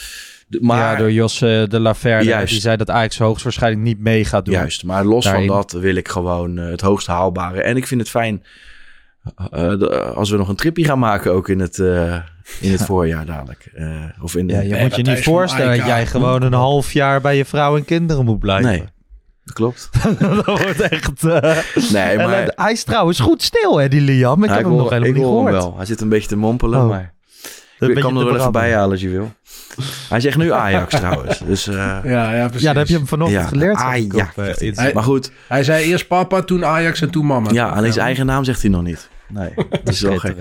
[0.47, 2.25] De- maar, ja, door Jos eh, de La Verde.
[2.25, 2.53] Juist.
[2.53, 4.55] Die zei dat Ajax hoogstwaarschijnlijk niet mee gaat doen.
[4.55, 5.47] Juist, maar los Daarin.
[5.47, 7.63] van dat wil ik gewoon eh, het hoogst haalbare.
[7.63, 8.43] En ik vind het fijn
[9.51, 12.15] eh, de- als we nog een tripje gaan maken ook in het, eh,
[12.61, 13.71] in het voorjaar dadelijk.
[13.75, 13.87] Eh,
[14.21, 17.21] of in de, Ja, je moet je niet voorstellen dat jij gewoon een half jaar
[17.21, 18.71] bij je vrouw en kinderen moet blijven.
[18.71, 18.85] Nee,
[19.45, 19.89] dat klopt.
[20.19, 21.25] dat wordt echt...
[21.25, 21.57] eh,
[21.93, 24.43] Nee, en, maar eh, hij is trouwens goed stil, hè, die Liam.
[24.45, 25.65] Ik Ja, heb hem hoor- nog helemaal ik niet hoor hem gehoord.
[25.65, 25.77] wel.
[25.77, 26.89] Hij zit een beetje te mompelen, Oh.
[26.89, 27.15] maar
[27.79, 29.33] Dat ik kan er wel even bij halen als je wil.
[30.09, 31.39] Hij zegt nu Ajax trouwens.
[31.39, 31.75] Dus, eh,
[32.05, 32.63] Ja, ja, precies.
[32.67, 33.47] Ja, dat heb je hem vanochtend Ja.
[33.49, 33.77] geleerd.
[34.37, 34.83] Op, eh, Insta.
[34.83, 37.51] Hij- maar goed, Hij zei eerst papa, toen Ajax en toen mama.
[37.53, 39.09] ja, alleen zijn eigen naam zegt hij nog niet.
[39.29, 39.51] Nee,
[39.85, 40.37] dat is wel gek.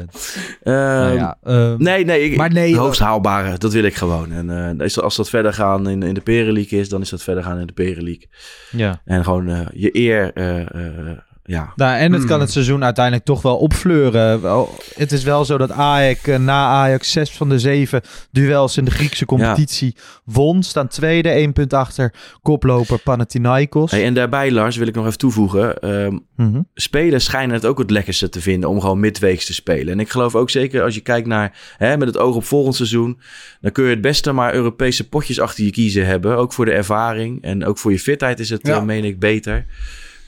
[0.64, 3.84] Ehm, Nou ja, ehm, Nee, nee, ik, Maar nee, de eh, hoogst haalbare, dat wil
[3.84, 4.32] ik gewoon.
[4.32, 7.44] En is- als dat verder gaan in, in de Perenleague is, dan is dat verder
[7.44, 8.28] gaan in de Perenleague.
[8.72, 9.02] ja.
[9.06, 10.32] En gewoon eh, je eer,
[11.48, 11.74] ja.
[11.76, 12.40] Nou, en het kan Hmm.
[12.40, 14.42] het seizoen uiteindelijk toch wel opfleuren.
[14.96, 18.86] Het is wel zo dat Ajax eh, na Ajax zes van de zeven duels in
[18.86, 19.96] de Griekse competitie
[20.26, 20.64] won.
[20.64, 23.92] Staan tweede, één punt achter koploper Panathinaikos.
[23.92, 25.80] Hey, en daarbij, Lars, wil ik nog even toevoegen.
[25.80, 26.62] ehm, Mhm.
[26.74, 29.94] spelers schijnen het ook het lekkerste te vinden om gewoon midweeks te spelen.
[29.94, 32.76] En ik geloof ook zeker als je kijkt naar, hè, met het oog op volgend
[32.76, 33.20] seizoen,
[33.62, 36.38] dan kun je het beste maar Europese potjes achter je kiezen hebben.
[36.38, 38.76] Ook voor de ervaring en ook voor je fitheid is het, Ja.
[38.76, 39.66] eh, meen ik, beter.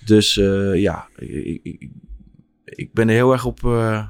[0.05, 1.89] Dus eh, ja, ik, ik,
[2.65, 4.03] ik ben er heel erg op eh,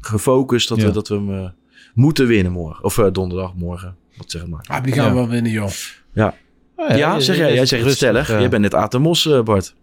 [0.00, 0.86] gefocust dat, Ja.
[0.86, 1.48] we, dat we hem eh,
[1.94, 2.84] moeten winnen morgen.
[2.84, 3.96] Of eh, donderdag, morgen.
[4.16, 4.64] Wat zeg maar.
[4.68, 5.14] Ah, die gaan Ja.
[5.14, 5.70] wel winnen, joh.
[6.12, 6.34] Ja,
[6.76, 7.50] je- zeg je jij.
[7.50, 8.28] is Jij zegt het rustig, stellig.
[8.28, 9.74] Jij bent net Atemos, eh, Bart.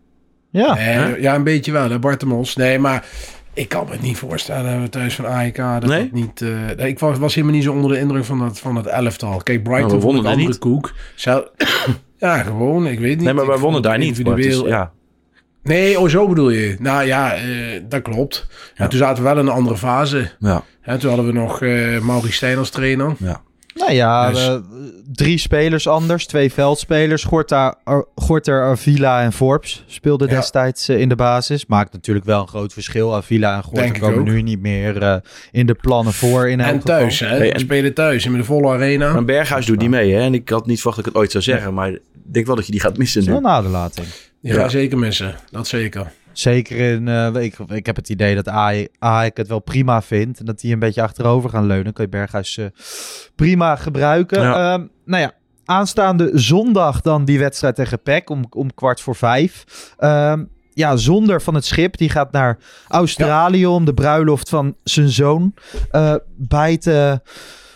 [0.49, 0.73] Ja.
[0.73, 2.55] Nee, ja, een beetje wel, hè, Bartemos.
[2.55, 3.07] Nee, maar
[3.53, 5.55] ik kan me niet voorstellen dat we thuis van AEK...
[5.55, 6.01] Dat Nee?
[6.01, 8.59] dat niet, eh, nee, ik was, was helemaal niet zo onder de indruk van dat,
[8.59, 9.37] van dat elftal.
[9.43, 10.93] Kijk, Brighton Nou, we vond wonnen ik daar andere koek.
[11.15, 11.47] Zou,
[12.27, 13.25] ja, gewoon, ik weet niet.
[13.25, 14.91] Nee, maar wij wonnen daar niet, individueel- ja.
[15.63, 16.75] Nee, oh, zo bedoel je.
[16.79, 17.43] Nou ja, eh,
[17.89, 18.47] dat klopt.
[18.75, 18.83] Ja.
[18.83, 20.29] En toen zaten we wel in een andere fase.
[20.39, 23.15] Ja, Hè, toen hadden we nog eh Maurice Stijn als trainer.
[23.19, 23.41] ja.
[23.75, 24.59] Nou ja, Dus-
[25.11, 26.25] drie spelers anders.
[26.25, 27.23] Twee veldspelers.
[27.23, 30.35] Gorta, Ar- Gorter, Avila en Forbes speelden Ja.
[30.35, 31.65] destijds eh, in de basis.
[31.65, 33.15] Maakt natuurlijk wel een groot verschil.
[33.15, 35.15] Avila en Gorter Denk ik komen nu niet meer eh,
[35.51, 36.49] in de plannen voor.
[36.49, 36.81] In En geval.
[36.81, 37.27] thuis, hè.
[37.27, 39.13] Hey, We en- spelen thuis in de volle arena.
[39.13, 40.21] Maar Berghuis doet niet mee, hè?
[40.21, 42.65] En ik had niet verwacht dat ik het ooit zou zeggen, maar denk wel dat
[42.65, 43.41] je die gaat missen Dat is nu.
[43.41, 44.07] wel een aderlating.
[44.39, 44.69] Ja.
[44.69, 45.35] zeker missen.
[45.51, 46.11] Dat zeker.
[46.31, 50.39] Zeker in, eh, ik, ik heb het idee dat AI Ajax het wel prima vindt.
[50.39, 51.93] En dat die een beetje achterover gaan leunen.
[51.93, 52.65] Kan je Berghuis eh,
[53.35, 54.41] prima gebruiken.
[54.41, 54.73] Ja.
[54.73, 55.31] Ehm, nou ja,
[55.65, 59.63] aanstaande zondag dan die wedstrijd tegen PEC om, om kwart voor vijf.
[59.97, 60.43] Ehm,
[60.73, 61.97] ja, zonder van het schip.
[61.97, 62.57] Die gaat naar
[62.87, 65.53] Australië om de bruiloft van zijn zoon
[65.91, 67.21] eh, bij, te,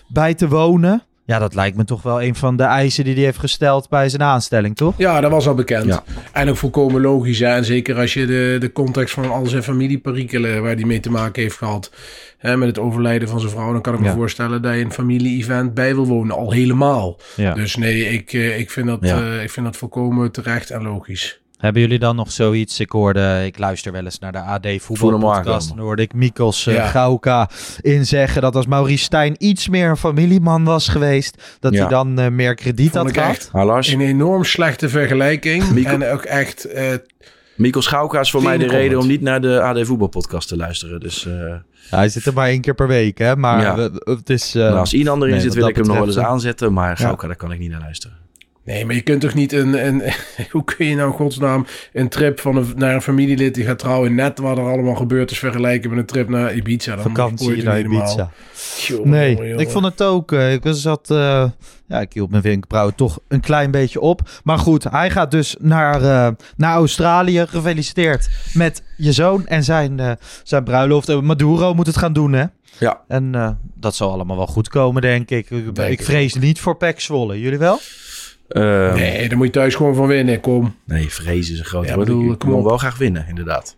[0.07, 1.01] bij te wonen.
[1.27, 4.09] Ja, dat lijkt me toch wel een van de eisen die hij heeft gesteld bij
[4.09, 4.93] zijn aanstelling, toch?
[4.97, 5.85] Ja, dat was al bekend.
[5.85, 6.03] Ja.
[6.33, 7.39] En ook volkomen logisch.
[7.39, 7.47] Hè?
[7.47, 11.09] En zeker als je de, de context van al zijn familieperikelen waar hij mee te
[11.11, 11.91] maken heeft gehad.
[12.37, 13.71] Hè, met het overlijden van zijn vrouw.
[13.71, 14.13] Dan kan ik me Ja.
[14.13, 16.35] voorstellen dat je een familie-event bij wil wonen.
[16.35, 17.19] Al helemaal.
[17.35, 17.53] Ja.
[17.53, 19.21] Dus nee, ik, eh, ik, vind dat, Ja.
[19.21, 21.41] eh, ik vind dat volkomen terecht en logisch.
[21.57, 22.79] Hebben jullie dan nog zoiets?
[22.79, 25.69] Ik hoorde, ik luister wel eens naar de AD voetbalpodcast.
[25.69, 26.87] Dan hoorde ik Mikos eh, Ja.
[26.87, 27.49] Gauka
[27.81, 31.79] inzeggen dat als Maurice Stijn iets meer een familieman was geweest, dat Ja.
[31.79, 33.13] hij dan eh, meer krediet Vond had ik
[33.53, 33.75] gehad.
[33.77, 35.69] echt een enorm slechte vergelijking.
[35.71, 36.65] Mico- En ook echt...
[36.65, 36.93] eh,
[37.55, 40.99] Mikkel Schauka is voor mij de reden om niet naar de AD Voetbalpodcast te luisteren.
[40.99, 41.33] Dus eh,
[41.89, 43.35] Ja, hij zit er maar één keer per week, hè.
[43.35, 43.75] Maar Ja.
[43.75, 44.55] we- het is...
[44.55, 46.73] eh, maar als Inan erin nee, zit, wil ik hem nog wel eens aanzetten.
[46.73, 46.95] Maar Ja.
[46.95, 48.17] Schauka, daar kan ik niet naar luisteren.
[48.67, 49.85] Nee, maar je kunt toch niet een...
[49.87, 50.01] een
[50.51, 53.79] hoe kun je nou in godsnaam een trip van een, naar een familielid die gaat
[53.79, 54.15] trouwen...
[54.15, 56.95] net wat er allemaal gebeurd is vergelijken met een trip naar Ibiza?
[56.95, 57.79] Dat vakantie naar.
[57.79, 58.31] Ibiza.
[58.87, 60.31] Jongen, Nee, jongen, ik vond het ook.
[60.31, 61.49] eh, ik zat, eh,
[61.87, 64.29] ja, ik hield mijn wenkbrauwen toch een klein beetje op.
[64.43, 67.45] Maar goed, hij gaat dus naar, eh, naar Australië.
[67.47, 70.11] Gefeliciteerd met je zoon en zijn, eh,
[70.43, 71.21] zijn bruiloft.
[71.21, 72.45] Maduro moet het gaan doen, hè?
[72.79, 73.01] Ja.
[73.07, 75.49] En dat zal allemaal wel goed komen, denk ik.
[75.49, 77.39] Ik, Denk ik ik vrees niet voor Pek Zwolle.
[77.39, 77.79] Jullie wel?
[78.47, 80.75] Eh, Nee, daar moet je thuis gewoon van winnen, kom.
[80.85, 82.07] Nee, vrees is een groot Ja, woord.
[82.07, 83.75] bedoel, ik kom wil wel graag winnen, inderdaad.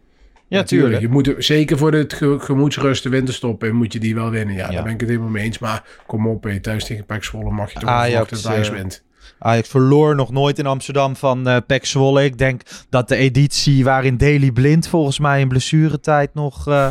[0.48, 1.02] Ja, Natuurlijk.
[1.02, 4.30] Je moet er- zeker voor de ge- gemoedsrust de winterstop in moet je die wel
[4.30, 4.56] winnen.
[4.56, 4.74] Ja, Ja.
[4.74, 5.60] daar ben ik het helemaal mee eens.
[5.60, 8.74] Maar kom op, hé, thuis tegen Pek Zwolle mag je toch Ajax, dat Ajax eh,
[8.76, 9.04] wint.
[9.40, 12.24] Ajax verloor nog nooit in Amsterdam van eh Pek Zwolle.
[12.24, 16.88] Ik denk dat de editie waarin Daley Blind volgens mij in blessuretijd nog eh,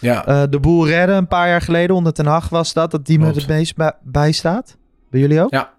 [0.00, 1.12] Ja, eh, de boel redde.
[1.12, 2.90] Een paar jaar geleden onder Ten Hag was dat.
[2.90, 3.38] Dat die me Klopt.
[3.40, 4.76] het meest bij, bij staat.
[5.10, 5.50] Bij jullie ook?
[5.52, 5.74] ja.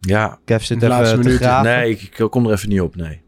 [0.00, 1.70] Ja, Kev zit De even laatste te graven.
[1.72, 3.20] nee, ik, ik kom er even niet op, nee.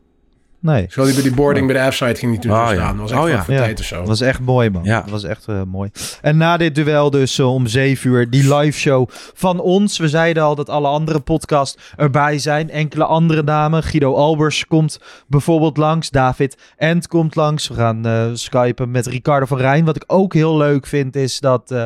[0.63, 0.87] Nee.
[0.89, 2.79] Zal die bij die boarding bij de F-site ging niet toen Oh, zo ja.
[2.79, 2.97] staan.
[2.97, 3.45] Dat was echt Oh, ja.
[3.45, 3.61] voor Ja.
[3.61, 3.99] tijd of zo.
[3.99, 4.85] Dat was echt mooi, man.
[4.85, 5.01] Ja.
[5.01, 5.91] Dat was echt eh, mooi.
[6.23, 9.99] En na dit duel dus eh, om 7 uur, die live show van ons.
[9.99, 12.71] We zeiden al dat alle andere podcasts erbij zijn.
[12.71, 13.83] Enkele andere namen.
[13.83, 16.11] Guido Albers komt bijvoorbeeld langs.
[16.11, 17.69] David Ent komt langs.
[17.69, 19.85] We gaan eh skypen met Ricardo van Rijn.
[19.85, 21.85] Wat ik ook heel leuk vind is dat eh,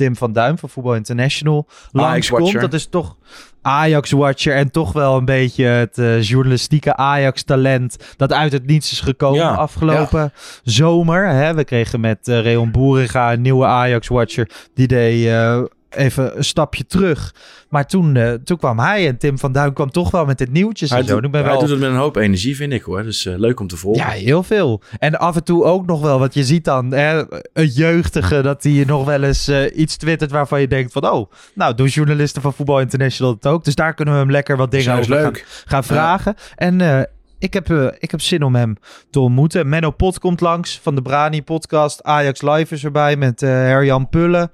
[0.00, 2.60] Tim van Duim van Voetbal International langskomt.
[2.60, 3.16] Dat is toch
[3.62, 9.00] Ajax-watcher en toch wel een beetje het eh, journalistieke Ajax-talent dat uit het niets is
[9.00, 10.32] gekomen Ja, afgelopen
[10.62, 11.28] zomer.
[11.28, 11.54] Hè?
[11.54, 14.50] We kregen met eh Reon Boeringa een nieuwe Ajax-watcher.
[14.74, 17.34] Die deed eh, even een stapje terug.
[17.68, 20.52] Maar toen, eh, toen kwam hij en Tim van Duin kwam toch wel met dit
[20.52, 21.14] nieuwtjes Hij, en zo.
[21.14, 21.60] doet, ik ben hij wel...
[21.60, 23.02] doet het met een hoop energie, vind ik hoor.
[23.02, 24.06] Dus eh, leuk om te volgen.
[24.06, 24.82] Ja, heel veel.
[24.98, 28.62] En af en toe ook nog wel, want je ziet dan hè, een jeugdige dat
[28.62, 32.42] hij nog wel eens eh, iets twittert waarvan je denkt van, oh, nou doen journalisten
[32.42, 33.64] van Voetbal International het ook.
[33.64, 35.22] Dus daar kunnen we hem lekker wat dingen over leuk.
[35.22, 36.34] gaan, gaan vragen.
[36.56, 37.08] En
[37.40, 38.76] ik, heb, eh, ik heb zin om hem
[39.10, 39.68] te ontmoeten.
[39.68, 42.02] Menno Pot komt langs van de Brani podcast.
[42.02, 44.50] Ajax Live is erbij met eh Herjan Pullen.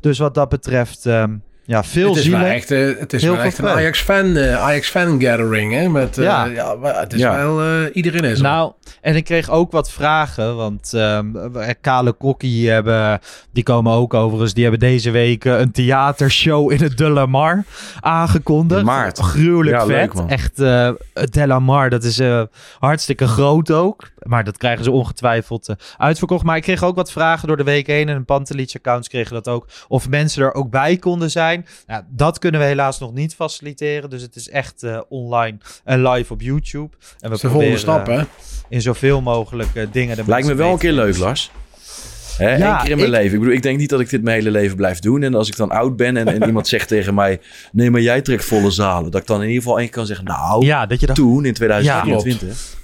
[0.00, 1.36] Dus wat dat betreft, ehm,
[1.68, 2.54] ja, veel het is wel zielen.
[2.54, 3.68] echt, eh, het is Heel wel echt een.
[3.68, 5.72] Ajax-fan eh, Ajax-fan gathering.
[5.72, 5.88] Hè?
[5.88, 6.76] Met, eh, Ja.
[6.82, 7.36] het is Ja.
[7.36, 7.60] wel...
[7.62, 8.42] eh, iedereen is er.
[8.42, 11.26] Nou, en ik kreeg ook wat vragen, want ehm,
[11.80, 13.20] Kale Kokkie hebben,
[13.52, 17.64] die komen ook overigens, die hebben deze week een theatershow in het De La Mar
[18.00, 18.82] aangekondigd.
[18.84, 19.18] Maart.
[19.18, 19.96] Gruwelijk Ja, vet.
[19.96, 20.28] leuk, man.
[20.30, 22.20] Echt, eh het De La Mar, dat is
[22.78, 24.08] hartstikke groot ook.
[24.22, 26.44] Maar dat krijgen ze ongetwijfeld eh, uitverkocht.
[26.44, 29.48] Maar ik kreeg ook wat vragen door de week heen en een Pantelich-accounts kregen dat
[29.48, 29.66] ook.
[29.88, 31.66] Of mensen er ook bij konden zijn.
[31.86, 34.10] Nou, dat kunnen we helaas nog niet faciliteren.
[34.10, 36.96] Dus het is echt eh, online en live op YouTube.
[36.96, 38.22] En we dat is de volgende proberen, stap, hè?
[38.68, 40.16] in zoveel mogelijk eh, dingen.
[40.26, 41.18] Lijkt me wel een keer leuk.
[41.18, 41.50] Lars.
[42.36, 43.32] Hè, Ja, Eén keer in mijn ik- leven.
[43.32, 45.22] Ik bedoel, ik denk niet dat ik dit mijn hele leven blijf doen.
[45.22, 47.40] En als ik dan oud ben en, en iemand zegt tegen mij...
[47.72, 49.10] Nee, maar jij trekt volle zalen.
[49.10, 50.24] Dat ik dan in ieder geval één keer kan zeggen...
[50.24, 51.18] Nou, Ja, dat je dacht.
[51.18, 52.76] toen in 2024.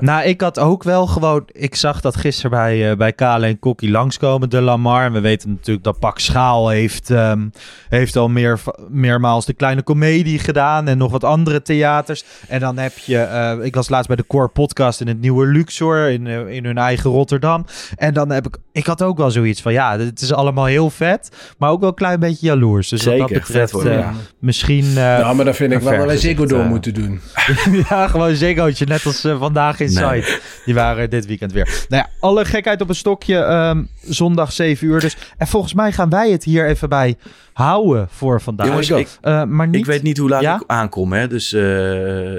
[0.00, 1.42] Nou, ik had ook wel gewoon.
[1.52, 5.04] Ik zag dat gisteren bij, eh, bij Kale en Kokkie langskomen, de Lamar.
[5.04, 7.48] En we weten natuurlijk dat Pak Schaal heeft, ehm,
[7.88, 10.88] heeft al meer, meermaals de kleine komedie gedaan.
[10.88, 12.24] En nog wat andere theaters.
[12.48, 13.18] En dan heb je.
[13.18, 16.10] eh, ik was laatst bij de Core Podcast in het nieuwe Luxor.
[16.10, 17.64] In, eh, in hun eigen Rotterdam.
[17.96, 18.56] En dan heb ik.
[18.72, 19.72] Ik had ook wel zoiets van.
[19.72, 21.30] Ja, het is allemaal heel vet.
[21.58, 22.88] Maar ook wel een klein beetje jaloers.
[22.88, 23.70] Dus wat Zeker, dat betreft.
[23.70, 24.12] vet hoor, ja.
[24.38, 24.84] Misschien.
[24.88, 26.68] eh, nou, maar dat vind ik een wel wij vergezicht, Ziggo eh.
[26.68, 27.20] moeten doen.
[27.88, 30.22] ja, gewoon een Ziggootje, net als vandaag in Nee.
[30.22, 30.40] Site.
[30.64, 31.84] Die waren dit weekend weer.
[31.88, 33.36] Nou ja, alle gekheid op een stokje.
[33.38, 35.16] ehm, zondag 7 uur dus.
[35.36, 37.16] En volgens mij gaan wij het hier even bij
[37.52, 38.66] houden voor vandaag.
[38.66, 39.80] Jongens, ik, Eh, maar niet...
[39.80, 40.54] ik weet niet hoe laat Ja?
[40.54, 41.12] ik aankom.
[41.12, 41.26] Hè?
[41.28, 41.62] Dus eh,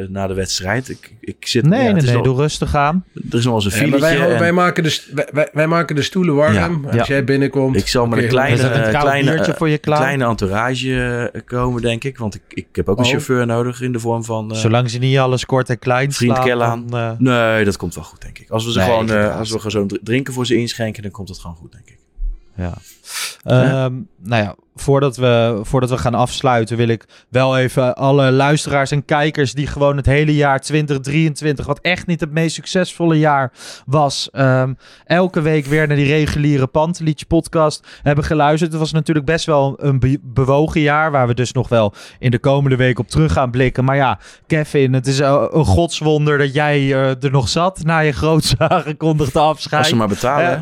[0.09, 0.89] na de wedstrijd.
[0.89, 3.05] Ik, ik zit, Nee, ja, nee, nee, doe rustig aan.
[3.31, 6.01] Er is nog eens een Ja, maar wij, wij, en maken de, wij, maken de
[6.01, 6.53] stoelen warm.
[6.53, 6.97] Ja, En ja.
[6.97, 7.75] Als jij binnenkomt...
[7.75, 9.97] ik zal met een kleine, een eh, kleine, voor je klaar.
[9.97, 12.17] kleine entourage komen, denk ik.
[12.17, 13.09] Want ik, ik heb ook een Oh.
[13.09, 14.51] chauffeur nodig in de vorm van...
[14.51, 16.85] eh, Zolang ze niet alles kort en klein Vriend slaan, Kellaan.
[17.29, 18.49] Nee, dat komt wel goed, denk ik.
[18.49, 19.37] Als we ze Nee, gewoon, haast.
[19.39, 21.98] als we gewoon zo'n drinken voor ze inschenken, dan komt het gewoon goed, denk ik.
[22.55, 22.73] Ja.
[23.43, 23.93] Ehm,
[24.23, 29.05] nou ja, voordat we, voordat we gaan afsluiten wil ik wel even alle luisteraars en
[29.05, 33.51] kijkers die gewoon het hele jaar 2023, wat echt niet het meest succesvolle jaar
[33.85, 34.73] was, ehm,
[35.05, 38.71] elke week weer naar die reguliere Pantelietje podcast hebben geluisterd.
[38.71, 42.31] Het was natuurlijk best wel een be- bewogen jaar, waar we dus nog wel in
[42.31, 43.83] de komende week op terug gaan blikken.
[43.85, 48.11] Maar ja, Kevin, het is een, godswonder dat jij eh, er nog zat na je
[48.11, 49.79] groots aangekondigde afscheid.
[49.81, 50.45] Als ze maar betalen.
[50.49, 50.61] Hè?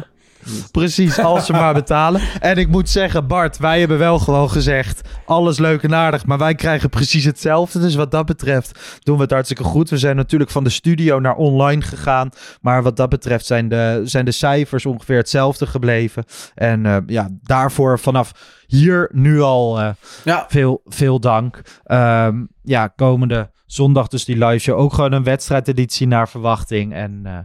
[0.72, 2.22] Precies, als ze maar betalen.
[2.40, 5.02] En ik moet zeggen, Bart, wij hebben wel gewoon gezegd...
[5.26, 7.80] alles leuk en aardig, maar wij krijgen precies hetzelfde.
[7.80, 9.90] Dus wat dat betreft doen we het hartstikke goed.
[9.90, 12.30] We zijn natuurlijk van de studio naar online gegaan.
[12.62, 16.24] Maar wat dat betreft zijn de, zijn de cijfers ongeveer hetzelfde gebleven.
[16.56, 18.32] En uh, ja, daarvoor vanaf
[18.68, 19.90] hier nu al uh,
[20.24, 20.46] ja.
[20.48, 21.62] veel, veel dank.
[21.86, 24.80] Um, ja, komende zondag dus die live show.
[24.80, 26.94] Ook gewoon een wedstrijdeditie naar verwachting.
[26.94, 27.38] En uh,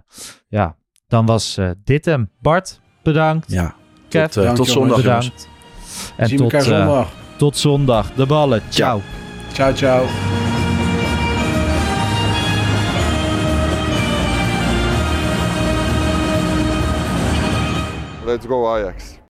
[0.48, 0.76] ja,
[1.08, 2.30] dan was dit hem.
[2.40, 3.52] Bart, bedankt.
[3.52, 3.74] Ja,
[4.08, 4.96] Kev, tot, uh, tot zondag.
[4.96, 5.48] Bedankt.
[6.16, 7.08] En Zien tot, zondag.
[7.36, 8.12] tot zondag.
[8.14, 8.62] De ballen.
[8.68, 9.00] Ciao.
[9.52, 10.04] Ciao, ciao.
[18.24, 19.18] Let's go Ajax.